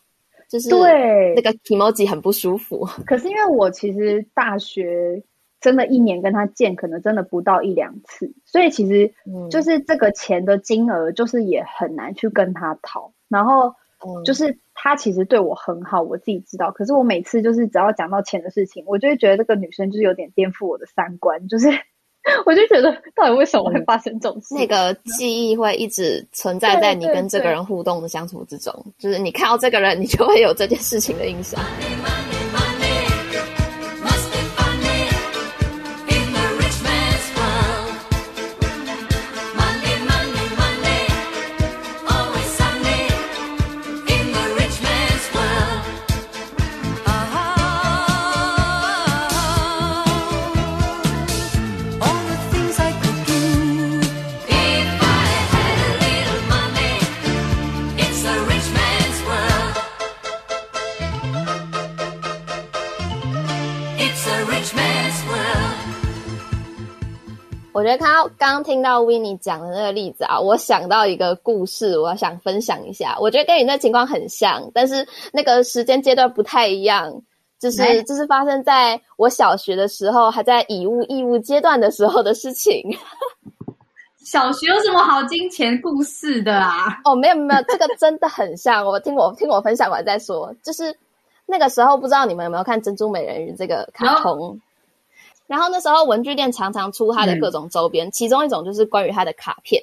[0.47, 2.87] 就是对那个 emoji 很不舒服。
[3.07, 5.23] 可是因为我其实大学
[5.59, 9.11] 真的一年跟他见，可能真的不到一两次，所以其实
[9.49, 13.11] 就是这个钱的金额，就是也很难去跟他讨。
[13.27, 13.73] 然后
[14.23, 16.69] 就是他其实对我很好，我自己知道。
[16.69, 21.69] 可是我每次就是只要讲到钱的事情，我就会觉得这个女生就是有点颠覆我的三观，就是。
[22.45, 24.55] 我就觉得，到底为什么会发生这种事？
[24.55, 31.59] 那个记忆会一直存在在你跟这个人互动的相处之中，就是你看到这个人，你就会有这件事情的印象。
[67.77, 73.15] 我觉得看到刚刚听到 Winnie 讲的那个例子啊，我想到一个故事，我想分享一下。
[73.19, 77.21] 我觉得跟你那情况很像，但是那个时间阶段不太一样。
[77.59, 82.81] 就是就是发生在我小学的时候，还在以物易物阶段的时候的事情。
[84.25, 86.97] 小学有什么好金钱故事的啊？
[87.05, 88.83] 哦，没有没有，这个真的很像。
[88.83, 90.51] 我听我听我分享完再说。
[90.63, 90.95] 就是
[91.45, 94.59] 那个时候，不知道你们有没有看《珍珠美人鱼》这个卡通？
[95.47, 99.81] 然后那时候文具店常常出他的各种周边，嗯、其中一种就是关于他的卡片。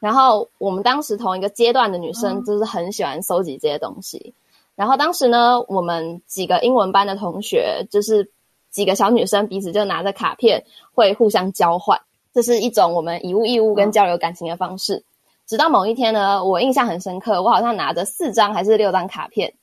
[0.00, 4.18] 然后我们当时同一个阶段的女生就是很喜欢收集这些东西。
[4.18, 4.34] 嗯、
[4.74, 8.28] 然后当时呢，我们几个英文班的同学，就是
[8.70, 12.00] 几个小女生彼此就拿着卡片会互相交换，
[12.34, 14.96] 这是一种我们以物易物跟交流感情的方式。
[14.96, 15.04] 嗯、
[15.46, 19.54] 直到某一天呢，我印象很深刻，我好像拿着四张还是六张卡片，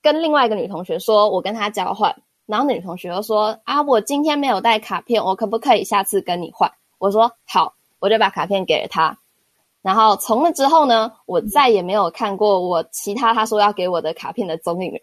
[0.00, 2.14] 跟另外一个女同学说，我跟她交换。
[2.46, 9.16] 然后女同学又说：“啊，我今天没有带卡片，我可不可以下次跟你换？”我说：“好。”我就把卡片给了她。
[9.80, 14.98] 然后从那之后呢，我再也没有看过我其他他说要给我的卡片的踪影了。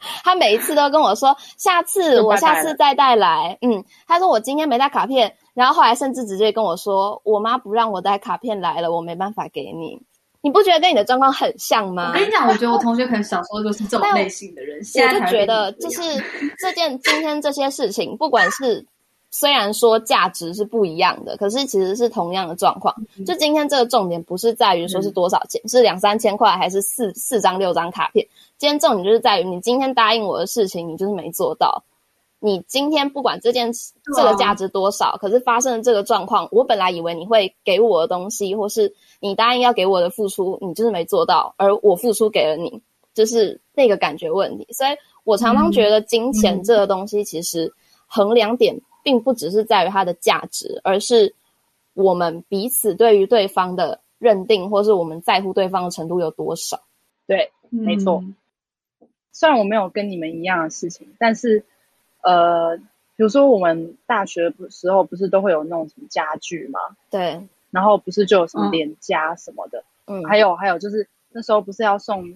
[0.24, 10.00] 他每一次都跟我说：“下次我下次再带来。”嗯，他说我今天没带卡片，然后后来甚至直接跟我说：“我妈不让我带卡片来了，我没办法给你。”
[10.42, 12.08] 你不觉得跟你的状况很像吗？
[12.08, 14.78] 我跟你讲，我觉得我同学可能小时候就是这种类型的人。
[14.78, 16.00] 我现在就觉得，就是
[16.58, 18.84] 这件今天这些事情，不管是
[19.30, 22.94] 虽然说价值是不一样的，可是其实是同样的状况。
[23.26, 28.26] 就今天这个重点不是在于说是多少钱，嗯、是两三千块还是四四张六张卡片。
[28.56, 31.82] 今天重点就是在于你今天答应我的事情，你就是没做到。
[32.42, 33.70] 你今天不管这件
[34.16, 42.80] 这个价值多少，可是发生了这个状况，我本来以为你会给我的东西，或是你答应要给我的付出，你就是没做到，而我付出给了你，
[43.12, 44.66] 就是那个感觉问题。
[44.72, 44.90] 所以
[45.24, 47.70] 我常常觉得金钱这个东西，其实
[48.06, 51.34] 衡量点并不只是在于它的价值，而是
[51.92, 56.80] 我们彼此对于对方的认定，或是我们在乎对方的程度有多少。
[57.26, 58.22] 对，没错。
[58.22, 58.34] 嗯、
[59.30, 61.62] 虽然我没有跟你们一样的事情，但是。
[62.22, 62.76] 呃，
[63.16, 66.78] 比如说我们大学的时候不是都会有那种什么家具吗？
[67.10, 72.34] 对，然后不是就有什么脸家什么的，嗯，还有还有就是那时候不是要送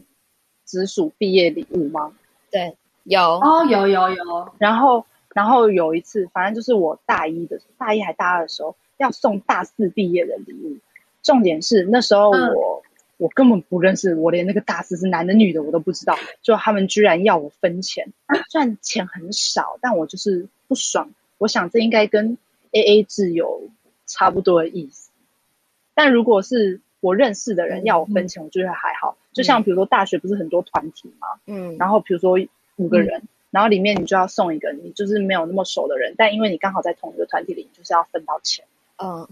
[0.65, 2.13] 直属毕业礼物吗？
[2.51, 4.53] 对，有哦，有有有。
[4.59, 10.77] 然后然后有一次，反正就是我大一的大一还大二的时候要送大四毕业的礼物，
[11.23, 12.84] 重点是那时候我。
[13.15, 18.13] 嗯我根本不认识，我连那个大师是男的女的我都不知道，就他们居然要我分钱，
[18.51, 21.11] 虽然钱很少，但我就是不爽。
[21.39, 22.37] 我想这应该跟
[22.73, 23.69] AA 制有
[24.05, 25.11] 差不多的意思。
[25.95, 29.17] 但如果是我认识的人要我分钱，我觉得还好。
[29.33, 32.37] 就像比如说大学不是很多团体嘛，嗯，然后比如说
[32.77, 33.23] 五个人，
[33.53, 38.65] 然后里面你就要送一个你就是没有那么熟的人，但因为你刚好在同一个团体里，你就是要分到钱，
[38.97, 39.29] 嗯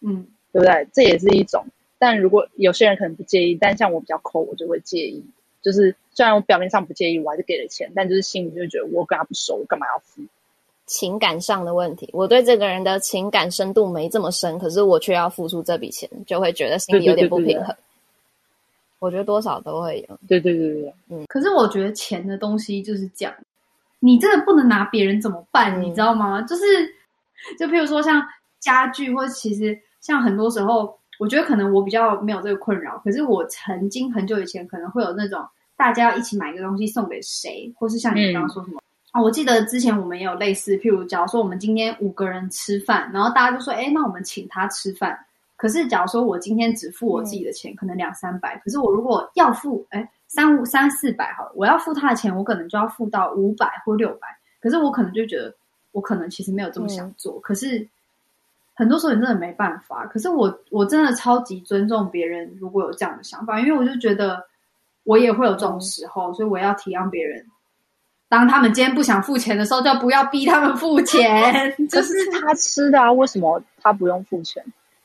[0.00, 0.88] 嗯，对不对？
[0.92, 1.64] 这也是一种。
[2.00, 5.24] 但如果有些人可能不介意，但像我比较抠，我就会介意。
[5.62, 10.22] 就是虽然我表面上不介意，我还是给了钱，但就是心里就觉得我跟他不熟，我干嘛要付？
[10.86, 17.66] 情感上的问题，我对这个人的情感深度没这么深，可是我却要付出这笔钱，就会觉得心里有点不平衡。
[17.66, 17.76] 对对对对，
[18.98, 20.18] 我觉得多少都会有。
[20.26, 21.24] 对对对对，嗯。
[21.28, 23.32] 可是我觉得钱的东西就是这样，
[24.00, 26.42] 你真的不能拿别人怎么办，嗯、你知道吗？
[26.42, 26.62] 就是，
[27.58, 28.20] 就譬如说像
[28.58, 38.78] 家具，或者其实像很多时候，我觉得可能我比较没有这个困扰，可是我曾经很久以前可能会有那种大家要一起买一个东西送给谁，或是像你刚刚说什么。
[38.78, 38.80] 嗯
[39.12, 45.18] 啊，我记得之前我们也有类似，譬如假如说我们今天五个人吃饭，然后大家就说，哎，那我们请他吃饭。
[45.56, 54.28] 可是假如说我今天只付我自己的钱，嗯、可能两三百，可是我如果要付，哎，三五三四百好了，我要付他的钱，我可能就要付到五百或六百。
[54.60, 55.52] 可是我可能就觉得，
[55.90, 57.34] 我可能其实没有这么想做。
[57.34, 57.86] 嗯、可是
[58.80, 60.06] 很多时候你真的没办法。
[60.06, 64.42] 可是我我真的超级尊重别人如果有这样的想法，因为我就觉得
[65.04, 67.44] 我也会有这种时候，嗯、所以我要体谅别人。
[68.30, 71.52] 当他们今天不想付钱的时候，就不要逼他们付钱。
[71.90, 74.64] 这是他吃的啊，为什么他不用付钱？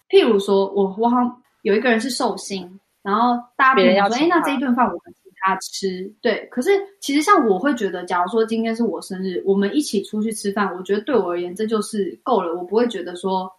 [0.09, 6.09] 譬如说，我我好像有一个人是寿星，然后大家别人要说，哎，那这一顿饭我们请他吃。
[6.21, 6.69] 对，可是
[7.01, 13.51] 其实像我会觉得，假如说今天是我生日，我们一起出去吃饭，我觉得对我而言这就是够了，我不会觉得说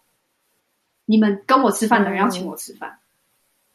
[1.07, 2.99] 你们跟我吃饭的人要请我吃饭。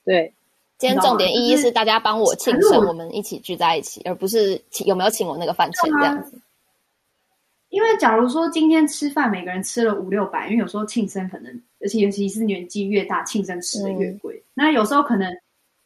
[0.04, 0.32] 对。
[0.78, 6.36] 今天重点意义是大家帮我庆生，我们一起聚在一起，而不是请有没有请我那个饭钱这样子。
[7.68, 14.34] 因为假如说今天吃饭，每个人吃了五六百，因为有时候庆生可能，而且尤其是年纪越大，庆生吃的越贵。
[14.34, 15.32] 嗯、那有时候可能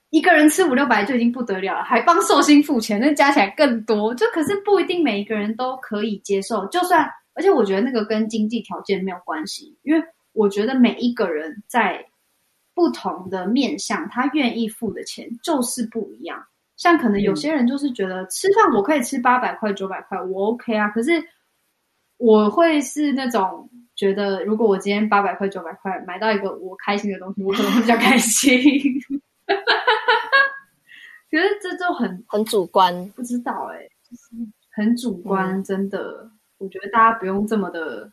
[0.09, 4.15] 一个人吃五六百就已经不得了了，还帮寿星付钱，那加起来更多。
[4.15, 10.03] 就可是不一定每一个人都可以接受，就算而且我觉得那个跟经济条件没有关系，因为
[10.37, 12.07] 我觉得每一个人在。
[12.77, 16.47] 不同的面向，他愿意付的钱就是不一样。
[16.77, 20.87] 像可能有些人就是觉得吃饭我可以吃八百块、九百块，我 OK 啊。
[20.91, 21.13] 可是
[22.19, 28.53] 我会是那种觉得，如果我今天八百块、九百块买到一个我开心的东西，我可能会比较开心。
[31.31, 34.37] 可是这就很很主观，不知道哎、欸，就是
[34.73, 36.31] 很主观，嗯、真的。
[36.59, 38.13] 我觉得大家不用这么的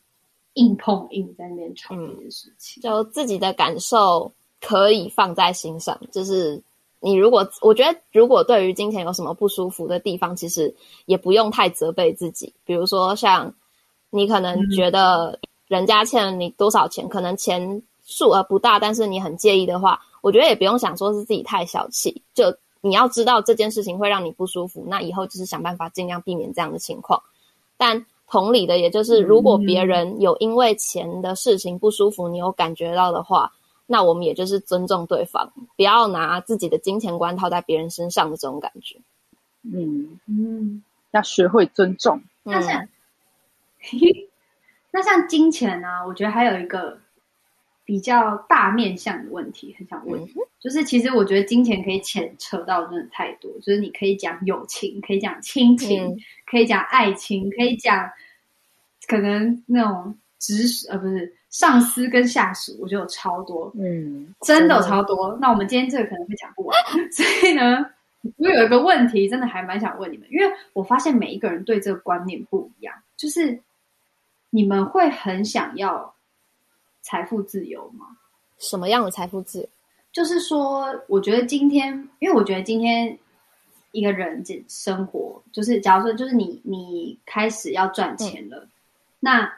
[0.54, 4.32] 硬碰硬在那边吵这件事情，就自己的感受。
[4.66, 6.64] 可以放在心上，就是
[7.02, 10.74] 你如果我觉得，如果对于金钱有什么不舒服的地方，其实
[11.06, 12.54] 也不用太责备自己。
[12.64, 13.54] 比如说，像
[14.10, 15.38] 你可能觉得
[15.68, 22.22] 人家欠了你多少钱，嗯、可能钱数额不大，但是你很介意的话，我觉得也不用想说是自己太小气。
[22.34, 27.22] 就你要知道这件事情会让你不舒服，那以后就是想办法尽量避免这样的情况。
[27.76, 33.52] 但同理的，也就是如果别人有因为钱的事情不舒服，你有感觉到的话。
[33.86, 38.98] 那我们也就是尊重对方，不要拿自己的金钱观套在别人身上的这种感觉。
[39.62, 40.82] 嗯嗯，
[41.12, 42.20] 要学会尊重。
[42.44, 42.90] 那像，嗯、
[44.90, 46.06] 那像 金钱呢、啊？
[46.08, 46.98] 我觉得还有一个
[47.86, 50.28] 比较大面向的问题，很想问，嗯、
[50.60, 56.18] 就是其实我觉得金钱可以牵扯到真的太多，就是你可以讲友情，可以讲亲情，嗯、
[56.50, 58.10] 可以讲爱情，可以讲
[59.08, 61.34] 可能那种直属呃不是。
[61.54, 65.28] 上司跟下属，我觉得有超多，嗯，真的有超多。
[65.28, 66.76] 嗯、那我们今天这个可能会讲不完，
[67.12, 67.86] 所以呢，
[68.38, 73.62] 我有一个问题，真的还蛮想问你们，因为我发现每一个人对这个观念不一样，就是
[74.50, 76.13] 你们会很想要
[77.04, 78.18] 财富自由吗？
[78.58, 79.70] 什么样的财富自由？
[80.12, 83.16] 就是说，我觉得今天，因为我觉得今天
[83.92, 88.70] 一个人这生活，就是假如说，就是你你开始要赚钱了，嗯、
[89.20, 89.54] 那。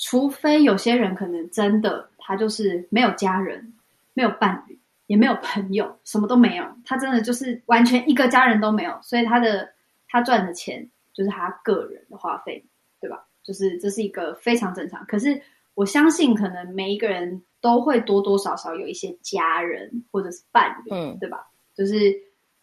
[0.00, 3.72] 除非有些人可能真的他就是没有家人，
[4.14, 9.68] 没有伴侣，也没有朋友，什么都没有，他真的就是完全一个家人都没有，所以他的
[10.06, 12.64] 他赚的钱就是他个人的花费，
[13.00, 13.26] 对吧？
[13.42, 15.04] 就是这是一个非常正常。
[15.06, 15.42] 可是
[15.78, 21.46] 我相信，可能每一个人都会多多少少有一些家人或者是伴侣，嗯，对吧？
[21.72, 22.12] 就是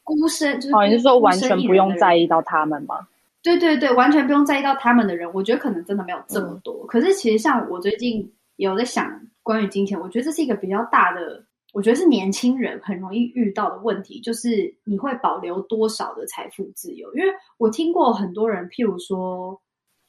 [0.03, 3.07] 孤身，就是哦，你是说完全不用在意到他们吗？
[3.41, 6.83] 对对对，完全不用在意到他们的人，我觉得可能真的没有这么多。
[6.83, 9.09] 嗯、可是其实像我最近有在想
[9.43, 17.07] 关于金钱，我觉得这是一个比较大的，我觉得是年轻人很容易遇到的问题，就是你会保留多少的财富自由？
[17.15, 19.57] 因为我听过很多人，譬如说，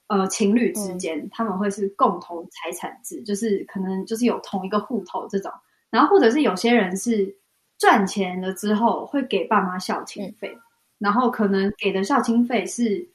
[0.08, 5.52] 呃，情侣之间、嗯、他们会是共同财产制，就是可能就是有同一个户头这种，
[5.90, 7.36] 然后或者是有些人是
[7.78, 10.60] 赚钱了之后会给爸妈孝亲费，嗯、
[10.98, 13.08] 然后可能给的孝亲费是。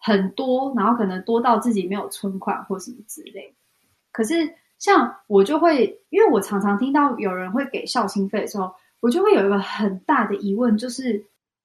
[0.00, 3.52] 很多，然后可能多到自己没有存款或什么之类。
[4.12, 11.18] 可是像我就会，因为我常常听到有人会给孝亲费的时候，我就会有一个很大的疑问，就是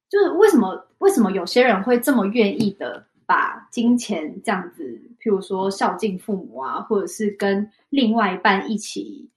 [0.08, 4.82] 就是为什么为什么有些人会这么愿意的把金钱这样子，
[5.20, 9.28] 譬如说孝敬父母啊，或者是跟另外一半一起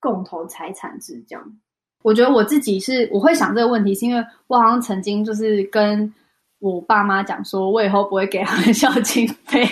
[0.00, 1.58] 共同财产制这样。
[2.02, 6.12] 我觉得我自己是我会想这个问题，是因为我好像曾经就是跟
[6.60, 9.66] 我爸妈讲说，我以后不会给他们 孝亲费，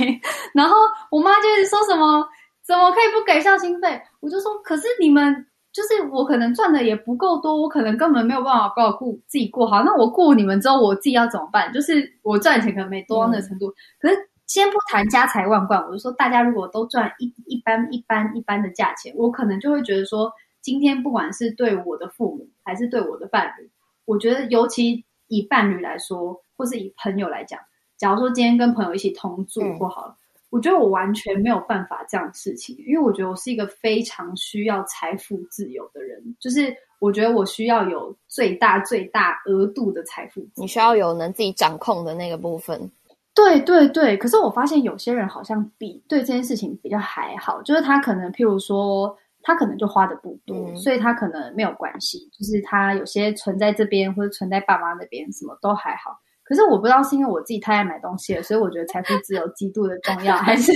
[0.52, 0.76] 然后
[1.10, 2.26] 我妈就是说什么，
[2.64, 4.00] 怎么可以不给孝心费？
[4.20, 5.46] 我就说，可是你们
[5.76, 9.82] 就是我可能赚的也不够多，我可能根本没有办法照顾自己过好。
[9.84, 11.70] 那我顾你们之后，我自己要怎么办？
[11.70, 14.16] 就是我赚钱可能没多到那个程度，嗯、可是
[14.46, 20.32] 先不谈家财万贯，我就说大家如果都赚一一般一般一般的价钱，我可能就会觉得说。
[20.62, 23.70] 今天不管是对我的父母，还是对我的伴侣，
[24.04, 27.60] 我觉得尤其以伴侣来说，或是以朋友来讲，
[27.96, 30.18] 假如说今天跟朋友一起同住过好了，嗯、
[30.50, 42.90] 我觉得我完全没有办法这样的事情，因为我觉得我是一个非常需要财富自由的人，就是我觉得我需要有最大最大额度的财富，你需要有能自己掌控的那个部分。
[43.34, 49.16] 对对对，可是我发现有些人好像比对这件事情比较还好，就是他可能譬如说。
[49.48, 52.28] 他可能就花的不多，嗯、所以他可能没有关系。
[52.36, 56.18] 就是他有些存在这边或者存在爸妈那边，什么都还好。
[56.48, 60.72] 可是我不知道是因为我自己太爱买东西了，所以我觉得财富自由极度的重要，还是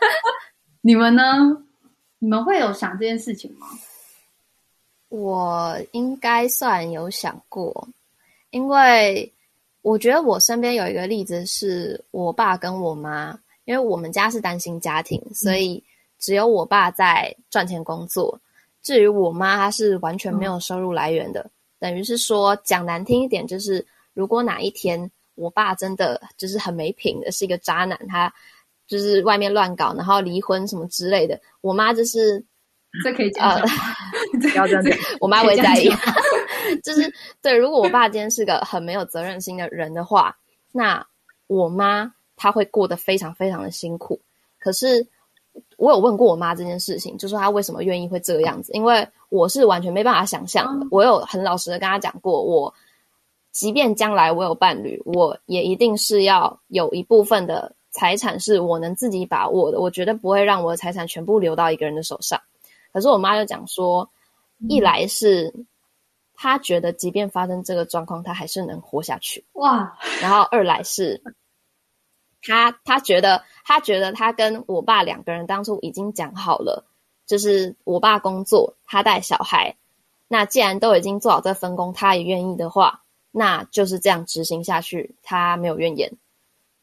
[0.80, 1.22] 你们呢？
[2.18, 3.66] 你们会有想这件事情吗？
[5.08, 7.88] 我应该算有想过，
[8.50, 9.30] 因为
[9.82, 15.82] 我觉得我身边有一个例子是我爸跟我妈，因为我们家是单亲家庭，所以、嗯。
[16.20, 18.40] 只有我爸在赚钱工作，
[18.80, 21.40] 至于我妈，她是完全没有收入来源的。
[21.42, 23.84] 嗯、等于是说，讲难听一点，就是
[24.14, 28.32] 如果哪一天我爸真的就是很没品的，是一个渣男，他
[28.86, 32.42] 就是外面乱搞，然后离婚什么之类的，我妈就是
[33.02, 33.62] 这可以讲，呃，
[34.40, 34.90] 不要这样子，
[35.20, 35.90] 我妈会在意。
[36.82, 37.12] 就是
[37.42, 40.36] 对，如果我爸今天是个很没有责任心的人的话，
[40.72, 41.06] 那
[41.46, 44.20] 我妈她会过得非常非常的辛苦。
[44.58, 45.06] 可是。
[45.76, 50.86] 我有问过我妈这件事情，就说她为什么愿意会这个样子，因为我是完全没办法想象的。
[50.90, 52.74] 我有很老实的跟她讲过，我
[53.54, 62.40] 即便将来我有伴侣，我也一定是要有一部分的财产是我能自己把握的，我绝对不会让我的财产全部流到一个人的手上。
[62.92, 64.10] 可是我妈就讲说，
[64.68, 65.54] 一来是
[66.34, 71.22] 她觉得即便发生这个状况，她还是能活下去，哇，然后二来是。
[72.46, 76.84] 他他觉得，他觉得他跟我爸两个人当初已经讲好了，
[77.24, 79.76] 就是我爸工作，他带小孩。
[80.28, 83.03] 那既然都已经做好这分工，他也愿意的话，
[83.36, 86.12] 那就是这样执行下去，他没有怨言。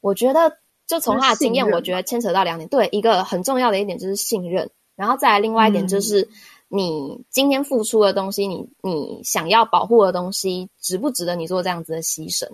[0.01, 6.27] 我觉得，就从他的经验，我觉得牵扯到两点，对，一个很重要的一点就是信任，然后再来另外一点就是，
[6.67, 12.45] 你今天付出的东西，你你想要保护的东西，值不值得你做这样子的牺牲？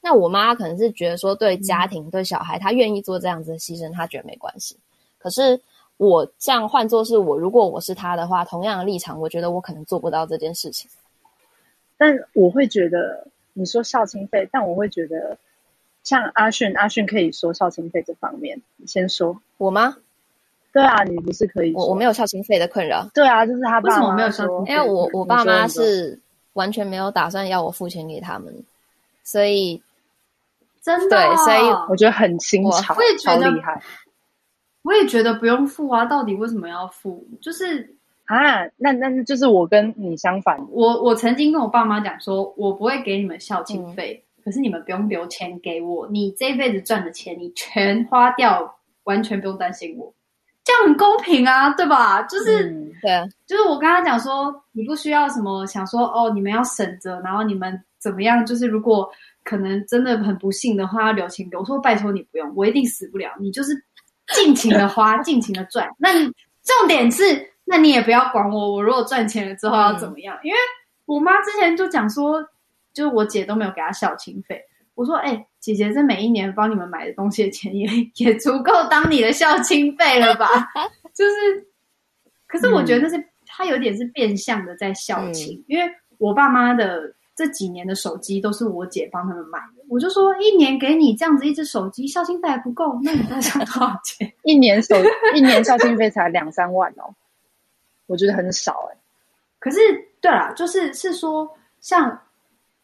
[0.00, 4.76] 那我妈可能是觉得说，对家庭、对小孩，她愿意做这样子的牺牲，她觉得没关系。
[5.16, 5.60] 可是
[5.96, 10.90] 我这样换做是我，如果我是她的话，同样的立场，我觉得我可能做不到这件事情。
[11.96, 15.38] 但我会觉得，你说孝亲费，但我会觉得，
[16.02, 19.40] 像阿迅，阿迅可以说孝亲费这方面，你先说。
[19.56, 19.96] 我吗？
[20.72, 21.80] 对啊，你不是可以说？
[21.80, 23.08] 我我没有孝亲费的困扰。
[23.14, 23.88] 对啊，就是他爸妈。
[23.88, 24.72] 为什么没有孝亲费？
[24.72, 26.20] 因为我我爸妈是
[26.52, 28.54] 完全没有打算要我付钱给他们，
[29.22, 29.82] 所以。
[30.82, 33.82] 真的，对，所以我觉得很新潮，我也觉得超厉害。
[34.82, 37.26] 我也觉得不用付啊，到底为什么要付？
[37.40, 37.93] 就是
[38.26, 40.58] 啊，那那就是我跟你相反。
[40.70, 46.08] 我我曾经跟我爸妈讲说，我不会给你们孝亲费，嗯、可是你们不用留钱给我。
[46.10, 50.12] 你这辈子赚的钱，你全花掉，完全不用担心我，
[50.64, 52.22] 这样很公平啊，对吧？
[52.22, 58.44] 就是、嗯、对，就是我跟他讲说，你不需要什么想说哦，你们要省着，然后你们怎么样？
[58.44, 59.10] 就是如果。
[59.46, 61.60] 可能真的很不幸的话，要留钱给我。
[61.60, 63.30] 我说拜托你不用，我一定死不了。
[63.38, 63.74] 你就是
[64.34, 65.86] 尽情的花， 尽情的赚。
[65.98, 66.24] 那你
[66.62, 68.72] 重点是，那你也不要管我。
[68.74, 70.36] 我如果赚钱了之后要怎么样？
[70.36, 70.58] 嗯、因为
[71.06, 72.42] 我妈之前就讲说，
[72.92, 74.62] 就是我姐都没有给她孝亲费。
[74.94, 80.46] 我说，哎、欸，姐姐这每一年帮你们买的东西的钱也也足够当你的孝亲费了吧？
[81.14, 81.66] 就是，
[82.46, 87.14] 可是我觉得那是她有点是变相的在孝亲，嗯、因为我爸妈的。
[87.36, 94.32] 这几年的手机都是我姐帮他们买的，我就说一年给你这样子一只手机，孝亲费还不够，那你再想多少钱？
[94.44, 94.94] 一年手
[95.34, 97.12] 一年孝亲费才两三万哦，
[98.06, 98.96] 我觉得很少哎。
[99.58, 99.78] 可是
[100.20, 101.48] 对啦，就是是说，
[101.80, 102.20] 像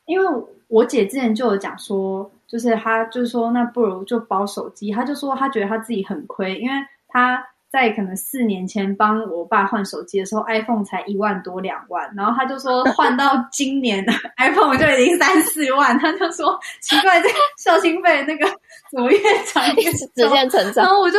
[0.07, 6.75] 因为我姐之前就有讲说，就是她就是说，那不如就包手机，她就说她觉得她自己很亏，因为
[7.09, 14.05] 她在可能四年前帮我爸换手机的时候，iPhone 才一万多两万，然后她就说 换到今年
[14.39, 18.47] iPhone 就已经三四万，她就说奇怪，这个孝心费那个
[18.91, 20.85] 怎么越长越直线成长？
[20.85, 21.19] 然后我就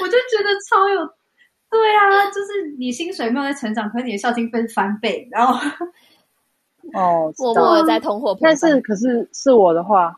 [0.00, 1.08] 我就觉得超有，
[1.72, 5.54] 对啊，就是你薪水没有在成长，可是你的孝心费是翻倍，然后
[6.92, 8.40] 哦，默默的在通货膨胀。
[8.42, 10.16] 但是可是是我的话，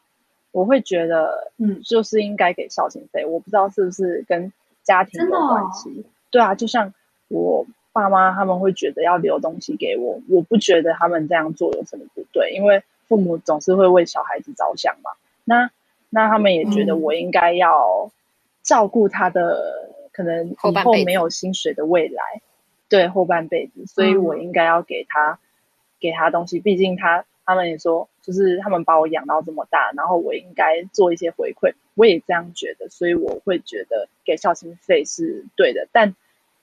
[0.52, 4.52] 我会觉得嗯，就是应该给孝心费，我不知道是不是跟。
[4.86, 6.92] 家庭有关系，哦、对啊，就像
[7.28, 15.10] 我爸妈他们会觉得要留东西给我，我不觉得他们这样做有什么不对，因为父母总是会为小孩子着想嘛。
[15.46, 15.70] 那
[16.10, 18.10] 那他们也觉得我应该要
[18.62, 19.56] 照顾他的、
[19.88, 22.22] 嗯、可能以后没有薪水的未来，
[22.88, 25.38] 对后半辈子，所以我应该要给他、嗯、
[26.00, 27.26] 给他东西，毕竟他。
[27.46, 35.86] 他们也说，就是他们把我养到这么大，然后我应该做一些回馈，我也这样觉得，所以我会觉得给孝心费是对的。
[35.92, 36.16] 但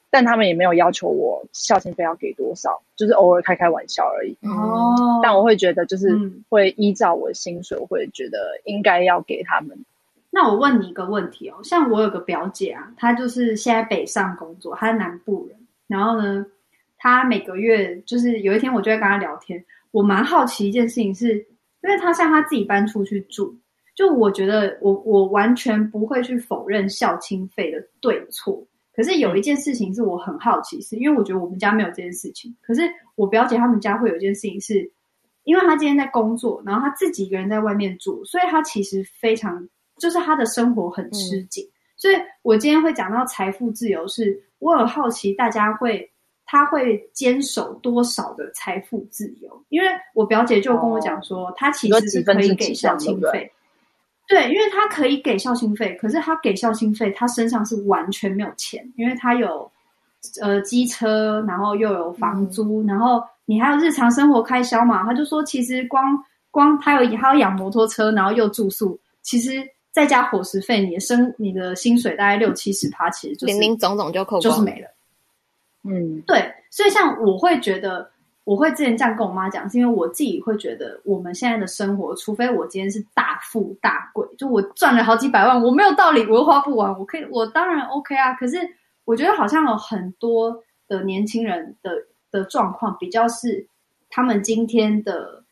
[0.09, 4.35] 但他们也没有要求我孝心费要给多少，就是偶尔开开玩笑而已。
[4.41, 5.19] 哦。
[5.21, 6.09] 但我会觉得，就是
[6.49, 9.85] 会依照我的薪水，我会觉得应该要给他们。
[10.33, 15.57] 那我问你一个问题哦，像我有个表姐啊，她就是现在北上工作，她是南部人，
[15.87, 16.45] 然后呢，
[16.97, 19.63] 她每个月就是有一天我就会跟她聊天。
[19.91, 21.47] 我蛮好奇一件事情是，是
[21.83, 23.53] 因为她像她自己搬出去住，
[23.93, 28.65] 就我觉得我我完全不会去否认孝亲费的对错。
[28.95, 32.55] 可是有一件事情是我很好奇，是因为我觉得我们家没有这件事情。
[32.61, 32.81] 可是
[33.15, 34.91] 我表姐他们家会有一件事情是，是
[35.43, 39.67] 因为她今天在工作，然后她自己一个人在外面住，所以她其实非常
[40.01, 41.63] 就是他的生活很吃紧。
[41.63, 46.09] 嗯、所以我今天会讲到财富自由是，是我很好奇大家会。
[46.43, 49.63] 他会坚守多少的财富自由？
[49.69, 53.49] 因为我表姐就跟我讲说，他其实是可以给孝亲费。
[54.27, 59.71] 对，因为他可以给孝心费，可是他给孝心费，他身上是完全没有钱，因为他有
[60.41, 65.05] 呃机车，然后又有房租，嗯、然后你还有日常生活开销嘛。
[65.05, 74.87] 他就说，其实光光他有他要养摩托车，然后又住宿，其实再加伙食费，你的生你的薪水大概六七十趴，其实就是零零总总就扣光，就是没了。
[75.83, 78.09] 嗯，对，所以像我会觉得，
[78.43, 88.33] 我会之前这样跟我妈讲，是因为我自己会觉得，我们现在的生活，除非我今天是大富大贵，就我赚了好几百万，我没有道理我又花不完，我可以，我当然 OK 啊。
[88.35, 88.57] 可是
[89.05, 91.91] 我觉得好像有很多的年轻人的
[92.29, 93.67] 的状况，比较是
[94.09, 95.43] 他们今天的，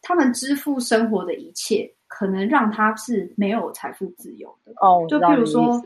[0.00, 4.72] 他们支付生活的一切，可能让他是没有财富自由的。
[4.80, 5.84] 哦，就譬如说。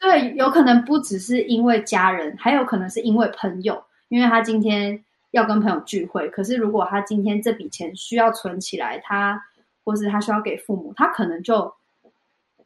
[0.00, 6.28] 对，有可能不只是因为家人，还有可能是因为朋友，因为他今天要跟朋友聚会。
[6.28, 9.42] 可是如果他今天这笔钱需要存起来，他
[9.84, 11.74] 或是他需要给父母，他可能就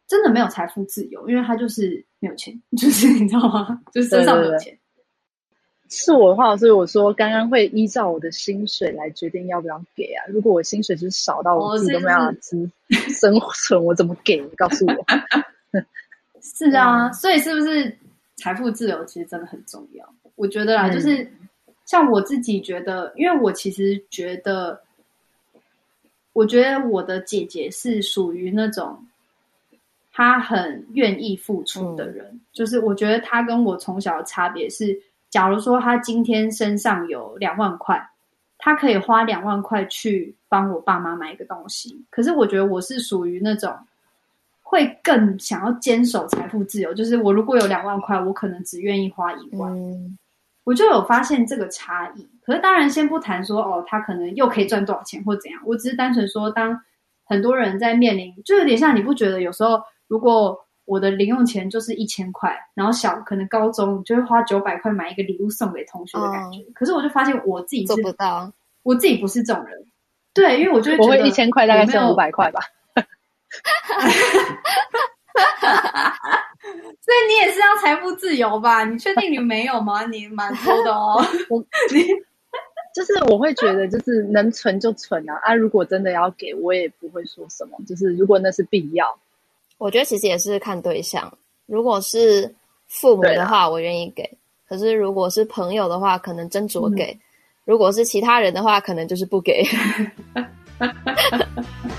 [0.07, 3.81] 真的没有财富自由，因为他就是没有钱， 就是你知道吗？
[3.95, 4.65] 就是身上没有钱。
[4.65, 4.82] 对对对。
[5.95, 10.25] 是我的话，所以我说刚刚会依照我的薪水来决定要不要给啊。
[10.29, 12.71] 如果我薪水是少到我自己都没办法支
[13.13, 14.39] 生存，我怎么给？
[14.39, 15.05] 你告诉我。
[16.41, 17.95] 是啊，所以是不是
[18.37, 20.15] 财富自由其实真的很重要？
[20.35, 21.31] 我觉得啦，嗯、就是
[21.85, 24.81] 像我自己觉得，因为我其实觉得，
[26.33, 28.99] 我觉得我的姐姐是属于那种
[30.11, 32.27] 她很愿意付出的人。
[32.33, 34.99] 嗯、就是我觉得她跟我从小的差别是，
[35.33, 38.01] 假如说他今天身上有两万块，
[38.57, 42.05] 他可以花两万块去帮我爸妈买一个东西。
[42.09, 43.77] 可是我觉得我是属于那种。
[44.65, 49.71] 会更想要坚守财富自由，就是我如果有两万块，我可能只愿意花一万。
[49.71, 50.17] 嗯，
[50.65, 52.27] 我就有发现这个差异。
[52.43, 55.61] 可是当然，先不谈说哦，他可能又可以赚多少钱或怎样。
[55.67, 56.81] 我只是单纯说，当
[57.27, 59.79] 很多人在面临，就有点像你不觉得有时候，
[60.09, 66.59] 如果我的零用钱就是一千块，然后小可能高中就会花九百块买一个礼物送给同学的感觉。
[66.61, 68.53] 哦，可是我就发现我自己做不到，
[68.83, 69.87] 我自己不是这种人。
[70.35, 72.61] 对，因为我就会觉得我会一千块大概剩五百块吧。
[77.03, 78.85] 所以你也是要财富自由吧？
[78.85, 80.07] 你确定你没有吗？
[80.07, 81.23] 你蛮多的哦。
[81.51, 81.59] 我
[81.93, 82.05] 你
[82.95, 85.55] 就是 我会觉得，就是能存就存啊啊！
[85.55, 87.79] 如果真的要给我，也不会说什么。
[87.87, 89.19] 就是如果那是必要，
[89.83, 91.37] 我觉得其实也是看对象。
[91.67, 92.55] 如果是
[92.87, 94.23] 父母的话，我愿意给；
[94.69, 97.21] 可是如果是朋友的话，可能斟酌给；嗯、
[97.65, 99.65] 如果是其他人的话，可能就是不给。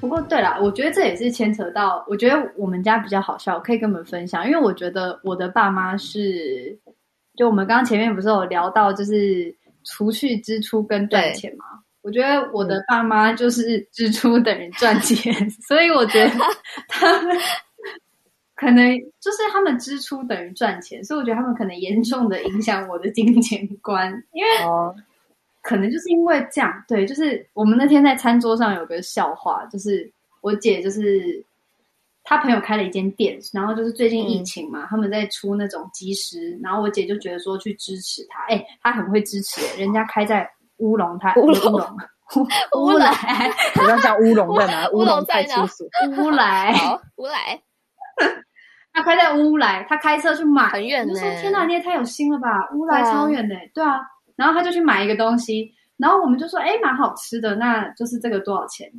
[0.00, 6.78] 不过对了我觉得这也是牵扯到我觉得我们家比较好笑可以跟你们分享因为我觉得我的爸妈是
[7.36, 11.64] 就我们刚刚前面不是有聊到就是除去支出跟赚钱吗
[12.02, 15.32] 我觉得我的爸妈就是支出等于赚钱
[15.66, 16.30] 所以我觉得
[16.86, 17.36] 他们
[18.54, 24.12] 可能就是他们支出等于赚钱所以我觉得他们可能严重的影响我的金钱观。
[24.32, 24.50] 因为
[25.64, 26.72] 可能就是因为这样。
[26.86, 30.08] 对，就是我们那天在餐桌上有个笑话，就是
[30.40, 31.44] 我姐就是
[32.22, 40.48] 她朋友开了一间店，然后就是最近疫情嘛，嗯、他们在出那种即食，然后我姐就觉得说去支持他，哎，她很会支持，人家开在。
[40.78, 41.96] 乌龙，他乌龙，
[42.76, 43.06] 乌来，
[43.76, 44.88] 好像叫乌龙在哪？
[44.90, 45.64] 乌龙在哪？
[46.18, 46.74] 乌来，
[47.14, 47.62] 乌来，
[48.92, 51.14] 他开在乌来，他开车去买，很远呢。
[51.40, 52.68] 天哪，你也太有心了吧！
[52.74, 54.00] 乌来超远的，对啊。
[54.36, 58.90] 然后他就去买一个东西，然后我们就说，哎，蛮好吃的，那就是这个多少钱？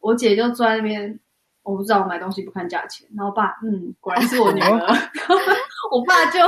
[0.00, 1.18] 我姐就坐在那边，
[1.62, 3.06] 我不知道，我买东西不看价钱。
[3.16, 4.78] 然后我爸，嗯，果然是我女儿。
[5.92, 6.40] 我爸就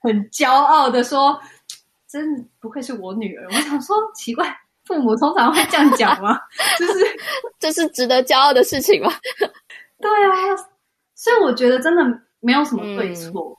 [0.00, 1.40] 很骄傲的说。
[2.06, 6.38] 真不愧是我女儿，我想说奇怪，父母通常会这样讲吗？
[6.78, 7.04] 就是
[7.58, 9.10] 这是值得骄傲的事情吗？
[10.00, 10.30] 对啊，
[11.16, 12.04] 所以我觉得真的
[12.38, 13.58] 没有什么对错。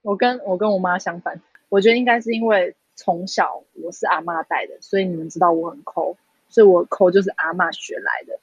[0.00, 6.18] 我跟我跟我妈相反，我觉得应该是因为从小我是阿嬷带的，所以你们知道我很抠，
[6.50, 8.38] 所以我抠就是阿嬷学来的。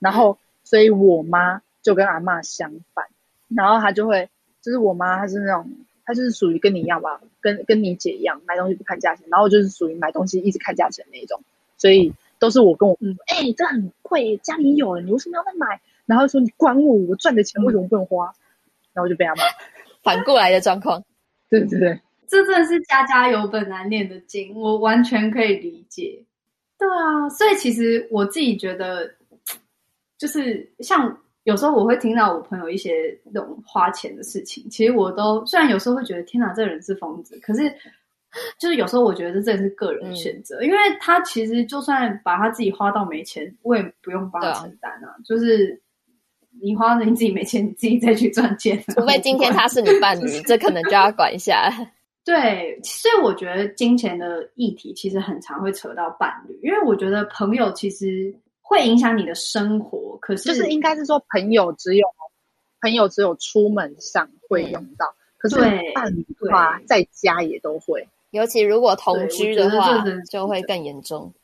[0.00, 3.06] 然后，所以我妈就跟阿嬷相反，
[3.48, 4.28] 然后她就会，
[4.62, 5.70] 就是我妈她是那种。
[6.02, 11.40] 她就是属于跟你一样吧，跟跟你姐一样，买东西不看价钱，然后就是属于买东西一直看价钱那一种，
[11.76, 15.80] 所以都是我跟我嗯，哎、欸，这很贵，家里有了，你为什么要再买？
[16.06, 18.26] 然后说你管我，我赚的钱为什么不能花？
[18.26, 18.34] 嗯、
[18.94, 19.44] 然后就被阿妈，
[20.02, 21.04] 反过来的状况，
[21.48, 22.00] 对 对对，
[22.30, 26.22] 这真的是家家有本难念的经，我完全可以理解。
[26.78, 29.10] 对啊，所以其实我自己觉得，
[30.16, 31.18] 就是像。
[31.44, 37.62] 有时候我会听到我朋友一些那种花钱的事情，其实我都虽然有时候会觉得天哪，这人是疯子，可是
[38.58, 45.08] 就是有时候我觉得这真的是个人选择，嗯、因为他其实就算把他自己花到没钱，我也不用帮他承担啊。
[45.08, 45.80] 啊就是
[46.60, 51.72] 你花了你自己没钱，你自己再去赚钱，除非今天他是你伴侣， 这可能就要管一下。
[52.24, 58.34] 对，所以我觉得金钱的议题其实很常会扯到伴侣，因为我觉得朋友其实。
[58.62, 62.06] 会影响你的生活，可是就是应该是说朋友只有
[62.80, 65.56] 朋友只有出门上会用到，嗯、可是
[65.92, 71.34] 伴侣的话在家也都会，尤其如果同居的话就会更严重。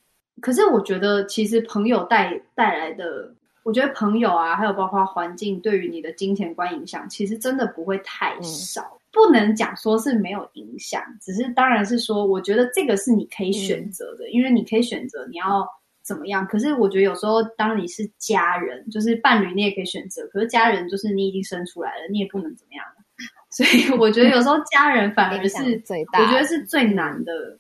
[0.41, 15.67] 可是我觉得其实朋友带带来的，我觉得朋友啊，还有包括环境对于你的金钱观影响，其实真的不会太少，嗯、不能讲说是没有影响，只是当然是说，我觉得这个是你可以选择的，嗯、因为你可以选择你要。
[16.07, 16.47] 怎么样？
[16.47, 20.25] 可是我觉得有时候，当你是家人，就是伴侣，你也可以选择。
[20.29, 22.85] 可是家人就是你已经生出来了，你也不能怎么样。
[23.51, 27.59] 所以我觉得有时候家人反而是最大，我觉得是最难的。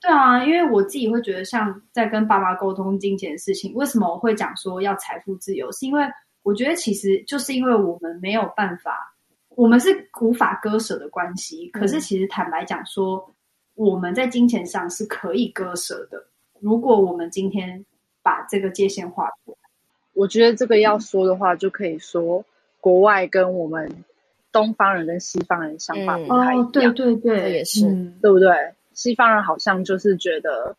[0.00, 5.70] 对啊，因为我自己会觉得，像在跟爸爸沟通金钱的事情，为什么我会讲说要财富自由？
[5.70, 6.02] 是因为
[6.42, 9.14] 我觉得其实就是因为我们没有办法，
[9.58, 11.68] 我们是无法割舍的关系。
[11.70, 13.34] 可是其实坦白讲说，
[13.74, 16.24] 我们在金钱上是可以割舍的。
[16.60, 17.84] 如果我们今天
[18.22, 19.68] 把这个界限划出来，
[20.12, 22.44] 我觉得这个要说的话，就可以说
[22.80, 24.04] 国外跟我们
[24.52, 26.62] 东方人跟西方人想法不太一样。
[26.62, 28.54] 嗯哦、对对对，也是，嗯、对不对？
[28.94, 30.76] 西方人好像就是觉得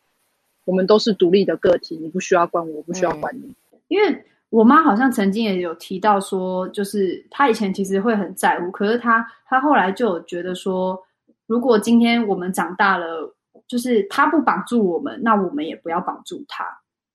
[0.64, 3.54] 我们都是独立的个体，你不需要管我，我不需要管你。
[3.90, 11.02] 因为我妈好像曾经也有提到说，就是她以前其实会很在乎，可是她她后来就有觉得说，
[11.48, 13.36] 如果今天我们长大了。
[13.68, 16.66] 就是她不绑住我们，那我们也不要绑住她。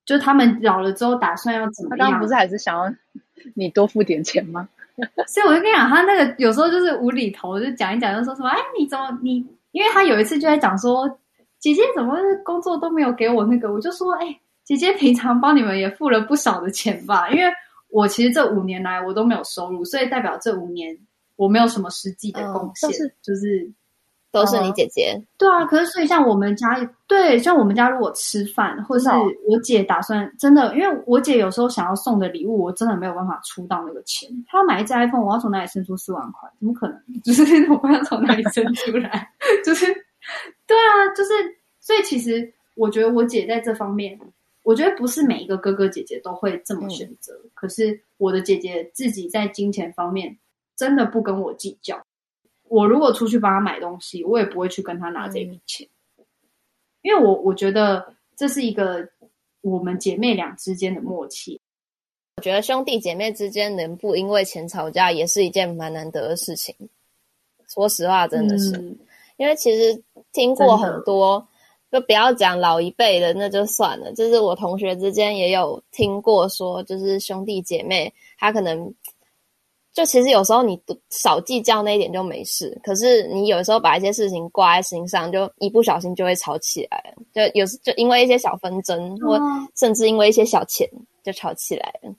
[0.04, 1.98] 就他们老了之后打算要怎么样？
[1.98, 2.94] 他刚刚不是还是想要
[3.56, 4.68] 你多付点钱吗？
[5.26, 9.44] 所以我就跟你讲，他那个有时候就是无厘头，就讲一讲，就说什么哎，你怎么你？
[9.72, 11.08] 因为他有一次就在讲说，
[11.58, 17.28] 姐姐怎么工作都没有给我那个，我就说哎，姐姐平常帮你们也付了不少的钱吧？
[17.30, 17.52] 因为
[17.88, 20.96] 我其实这五年来我都没有收入，所以代表这五年
[21.36, 23.72] 我没有什么实际的贡献，嗯、就是。
[24.34, 25.64] 都是你姐姐，嗯，对啊。
[25.64, 26.74] 可是所以像我们家，
[27.06, 29.08] 对，像我们家如果吃饭，或是
[29.46, 34.28] 我姐打算真的，因为我姐有时候想要送的礼物，我真的没有办法出到那个钱。
[34.48, 36.50] 她要买一只 iPhone，我要从哪里生出四万块？
[36.58, 37.00] 怎么可能？
[37.22, 39.30] 就是 我不知道从哪里生出来，
[39.64, 39.86] 就是
[40.66, 41.30] 对啊，就是
[41.78, 44.18] 所以其实我觉得我姐在这方面，
[44.64, 47.40] 我觉得不是每一个哥哥姐姐都会这么选择。
[47.44, 50.36] 嗯、可是我的姐姐自己在金钱方面
[50.74, 52.04] 真的不跟我计较。
[52.64, 55.86] 我如果出去帮她买东西，我也不会去跟她拿这笔钱，
[56.18, 56.24] 嗯、
[57.02, 59.08] 因为我我觉得这是一个
[59.60, 61.60] 我们姐妹俩之间的默契。
[62.36, 66.74] 我觉得兄弟姐妹之间能不因为钱吵架，也是一件蛮难得的事情。
[67.68, 68.98] 说实话，真的是，嗯、
[69.36, 70.02] 因为其实
[70.32, 71.46] 听过很多，
[71.94, 74.12] 就不要讲老一辈的，那就算了。
[74.14, 78.92] 就是我同学之间也有听过说，就是兄弟姐妹，他可能
[79.92, 80.76] 就其实有时候你
[81.10, 89.40] 少计较那一点就没事，可是你有时候把一些事情挂在心上，就一不小心就会吵起来，就有时就因为一些小纷争，嗯、或
[89.76, 90.90] 甚至因为一些小钱
[91.22, 92.12] 就吵起来了。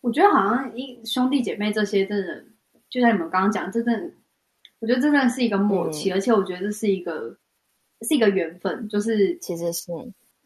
[0.00, 2.42] 我觉得好像一兄弟姐妹这些真的，
[2.88, 4.10] 就像你们刚刚讲，这真的。
[4.78, 7.34] 我觉得真的是一个默契，嗯、而且我觉得这是一个
[8.06, 9.92] 是一个缘分，就是其实是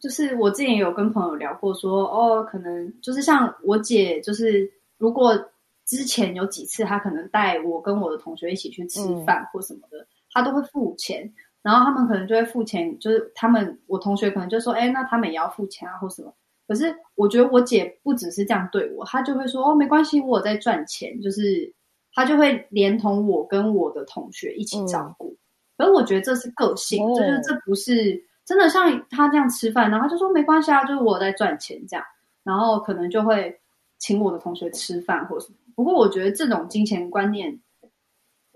[0.00, 5.36] 就是我之前有跟朋友聊过说，说哦，可能就是像我姐，就是如果
[5.84, 11.32] 之前有几次她可能带我跟我的同学一起去吃饭或什么的，她、嗯、都会付钱，
[11.62, 16.34] 然后他们可能就会付钱，就是他们我同学可能就说，哎，那他们也要付钱啊或什么。
[16.66, 21.72] 可是我觉得我姐不只是这样对我，她就会说，哦，没关系，我有在赚钱，就是。
[22.12, 25.36] 她就会连同我跟我的同学一起照顾，
[25.80, 32.04] 而、嗯、我觉得这是个性，哦、就是这不是真的像他这样吃饭，然后他就说没关系啊，就是我在赚钱这样，
[32.44, 33.58] 然后可能就会
[33.98, 35.56] 请我的同学吃饭或什么。
[35.74, 37.58] 不过我觉得这种金钱观念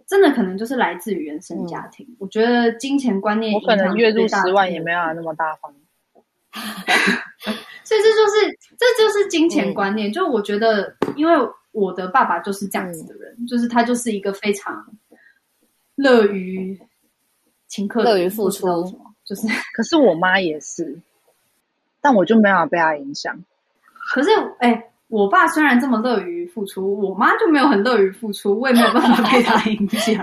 [0.07, 2.07] 真的可能就是来自于原生家庭。
[2.11, 5.75] 嗯、我觉得金钱观念，我可能月入十万也没有那么大方，
[7.85, 10.11] 所以这就是这就是金钱观念。
[10.11, 11.35] 嗯、就我觉得，因为。
[11.75, 14.97] 我的爸爸就是这样子的人，嗯、就是他就是一个非常
[15.97, 16.81] 乐于
[17.75, 18.69] 请客、乐于付出，
[19.25, 19.49] 就是。
[19.75, 20.97] 可是我妈也是，
[22.01, 23.37] 但我就没有被她影响。
[24.15, 30.15] 可是，哎、欸，我爸虽然这么乐于付出，我妈就没有很乐于付出，我也没有办法被他影响。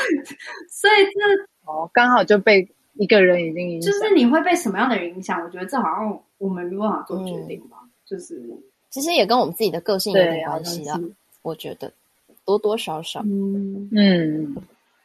[0.70, 3.92] 所以这哦，刚好就被一个人已经影响。
[3.92, 5.38] 就是你会被什么样的人影响？
[5.44, 8.42] 我觉得这好像我们没办法做决定吧，嗯、就是。
[8.88, 10.98] 其实也跟我们自己的个性有点关系啊，
[11.42, 11.92] 我觉得
[12.46, 14.56] 多多少少，嗯嗯，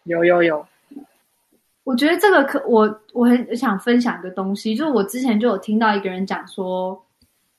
[0.06, 0.66] 有有有。
[1.86, 7.02] 我觉得这个可我我很想分享一个东西，就是我之前就有听到一个人讲说，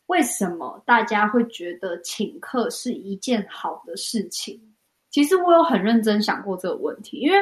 [0.08, 4.60] 为什么大家会觉得请客是一件好的事情？
[5.10, 7.38] 其实我有很认真想过这个问题，因为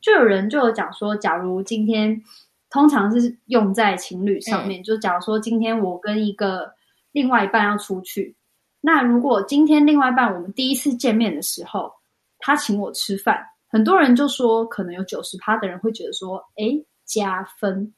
[0.00, 2.20] 就有人就有讲说，假如今天
[2.68, 6.72] 通常是用在情侣上面，嗯、就假如说今天我跟一个。
[7.14, 8.34] 另外一半要出去，
[8.80, 11.92] 那如果今天另外一半我们第一次见面的时候，
[12.38, 13.38] 他请我吃饭，
[13.72, 17.94] 很多人就说，可能有九十趴的人会觉得说，诶，加分。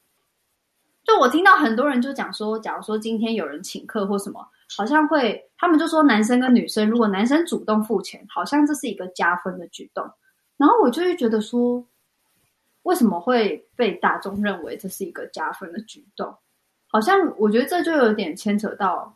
[1.03, 10.09] 就我听到很多人就讲说，假如说今天有人请客或什么，好像会，他们就说男生跟女生，如果男生主动付钱，好像这是一个加分的举动。
[10.57, 11.85] 然后我就会觉得说，
[12.83, 16.33] 为什么会被大众认为这是一个加分的举动？
[16.87, 19.13] 好像我觉得这就有点牵扯到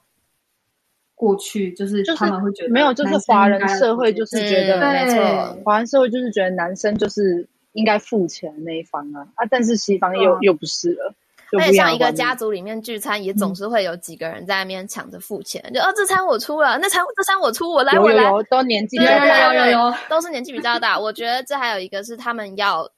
[1.20, 9.46] 过去，就是他们会觉得没有，就是华人社会就是觉得，没错，华人社会就是觉得男生就是应该付钱那一方啊啊！
[9.52, 11.14] 但是西方又又不是了，
[11.60, 20.98] 而且像一个家族里面聚餐，也总是会有几个人在那边抢着付钱，就哦，这餐我出了，那餐这餐我出，我来我来，都年纪比较大，有有有，都是年纪比较大。
[20.98, 22.90] 我觉得这还有一个是他们要。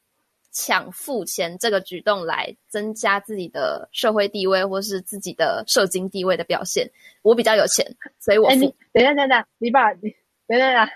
[0.52, 6.90] 抢付钱这个举动来增加自己的社会地位，或是自己的社经地位的表现。
[7.22, 7.86] 我比较有钱，
[8.20, 8.54] 所以我付。
[8.54, 10.14] 欸、你等一下，等一下，你把你
[10.48, 10.90] 等一下，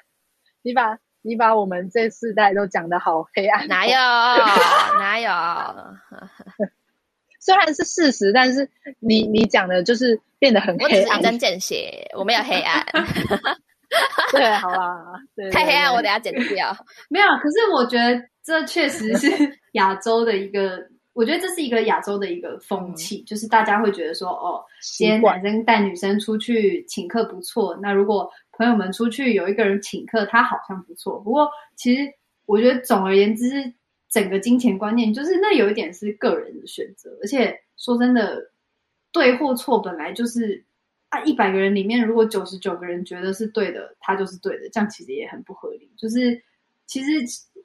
[0.61, 3.67] 你把你把我们这四代都讲得好黑暗。
[3.67, 3.93] 哪有
[4.99, 5.29] 哪有？
[7.39, 10.91] 虽然是事实，但是你你讲的就是变得很黑暗。
[10.91, 12.83] 我只是一针见血，我没有黑暗。
[14.31, 15.03] 对，好啦，
[15.35, 16.75] 对对对，太黑暗，我等下剪掉。
[17.09, 18.21] 没有，可是我觉得。
[18.45, 19.27] 这确实是
[19.71, 20.77] 亚洲的一个，
[21.13, 27.75] 我觉得这是一个亚洲的一个风气，嗯、就是大家会觉得说，哦，今天男生带女生出去请客不错。
[27.81, 31.19] 那如果朋友们出去有一个人请客，他好像不错。
[31.21, 32.03] 不过其实
[32.45, 33.73] 我觉得总而言之，
[34.11, 37.17] 整个金钱观念就是那有一点是个人的选择。
[37.23, 38.51] 而且说真的，
[39.11, 40.63] 对或错本来就是
[41.15, 45.89] 啊，一百个人里面如果九十九个人觉得是对的，他就是对的，这样其实也很不合理。
[45.97, 46.41] 就是
[46.85, 47.09] 其实。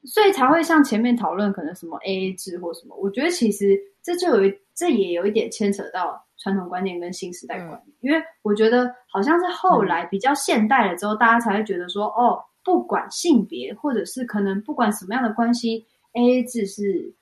[0.03, 15.84] 所以才会像前面讨论可能什么 AA 制或什么，我觉得其实这就有一这也有一点牵扯到传统观念跟新时代观念，嗯、因为我觉得好像是后来比较现代了之后，嗯、大家才会觉得说，哦，不管性别或者是可能不管什么样的关系
[16.14, 17.12] ，AA 制是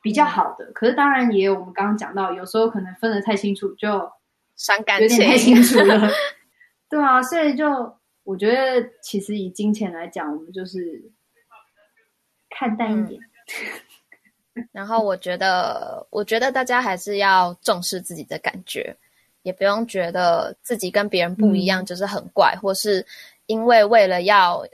[0.00, 0.64] 比较好的。
[0.66, 4.08] 嗯、可是当然也有我们刚刚讲到，有时候可能分得太清楚就
[4.58, 6.10] 伤感情，有点太清楚了。
[6.90, 7.66] 对啊，所以就
[8.24, 11.10] 我觉得其实以金钱来讲，我们就是。
[12.50, 13.20] 看淡一点，
[14.54, 18.96] 嗯、 然后我觉得，我觉得大家还是要重视自己的感觉，
[19.42, 23.06] 也不用觉得自己跟别人不一样就是很怪，嗯、或是
[23.46, 24.66] 因为为了要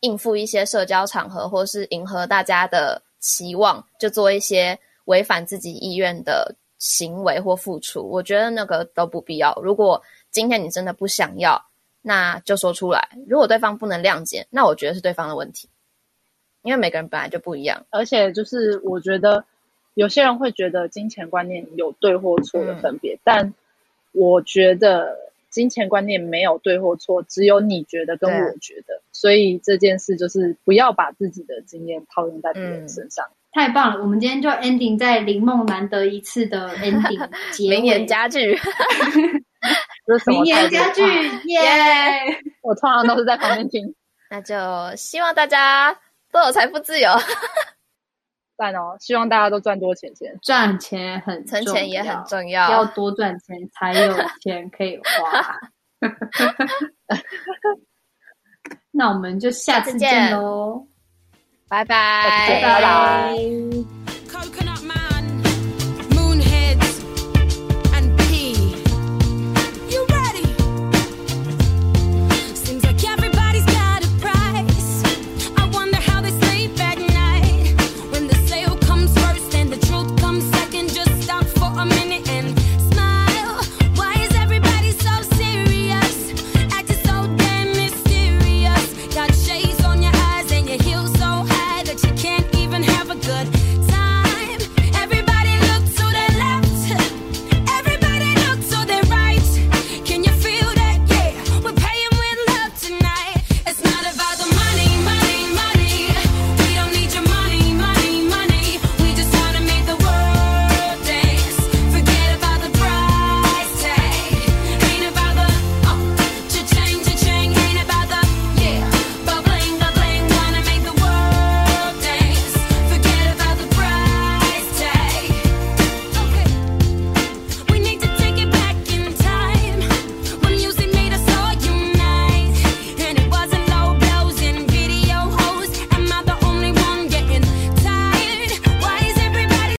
[0.00, 8.02] 应付一些社交场合，或是迎合大家的期望，就做一些违反自己意愿的行为或付出。
[8.02, 9.56] 我觉得那个都不必要。
[9.62, 10.02] 如果
[10.32, 11.64] 今天你真的不想要，
[12.02, 13.08] 那就说出来。
[13.28, 15.68] 如果对方不能谅解，那我觉得是对方的问题，
[16.62, 17.86] 因为每个人本来就不一样。
[17.90, 19.44] 而且就是我觉得。
[19.94, 23.54] 有些人会觉得金钱观念有对或错的分别，嗯、但
[24.12, 25.14] 我觉得
[25.50, 28.94] 金钱观念没有对或错，只有你觉得跟我觉得。
[28.94, 33.26] 啊、所以这件事就是不要把自己的经验套用在别人身上。
[33.28, 37.28] 嗯、太棒了，我们今天就 ending 在林梦难得一次的 ending
[37.68, 38.38] 名言佳句，
[40.26, 41.02] 名言佳句
[41.48, 41.60] 耶！
[42.62, 43.94] 我通常都是在旁边听。
[44.30, 44.56] 那就
[44.96, 45.94] 希望大家
[46.32, 47.10] 都有财富自由。
[48.56, 48.96] 赞哦！
[49.00, 55.60] 希望大家都赚多钱钱，赚钱很存钱也很重要，要多赚钱才有钱可以花。
[58.90, 60.86] 那我们就下次见喽，
[61.72, 64.01] 拜拜，拜拜。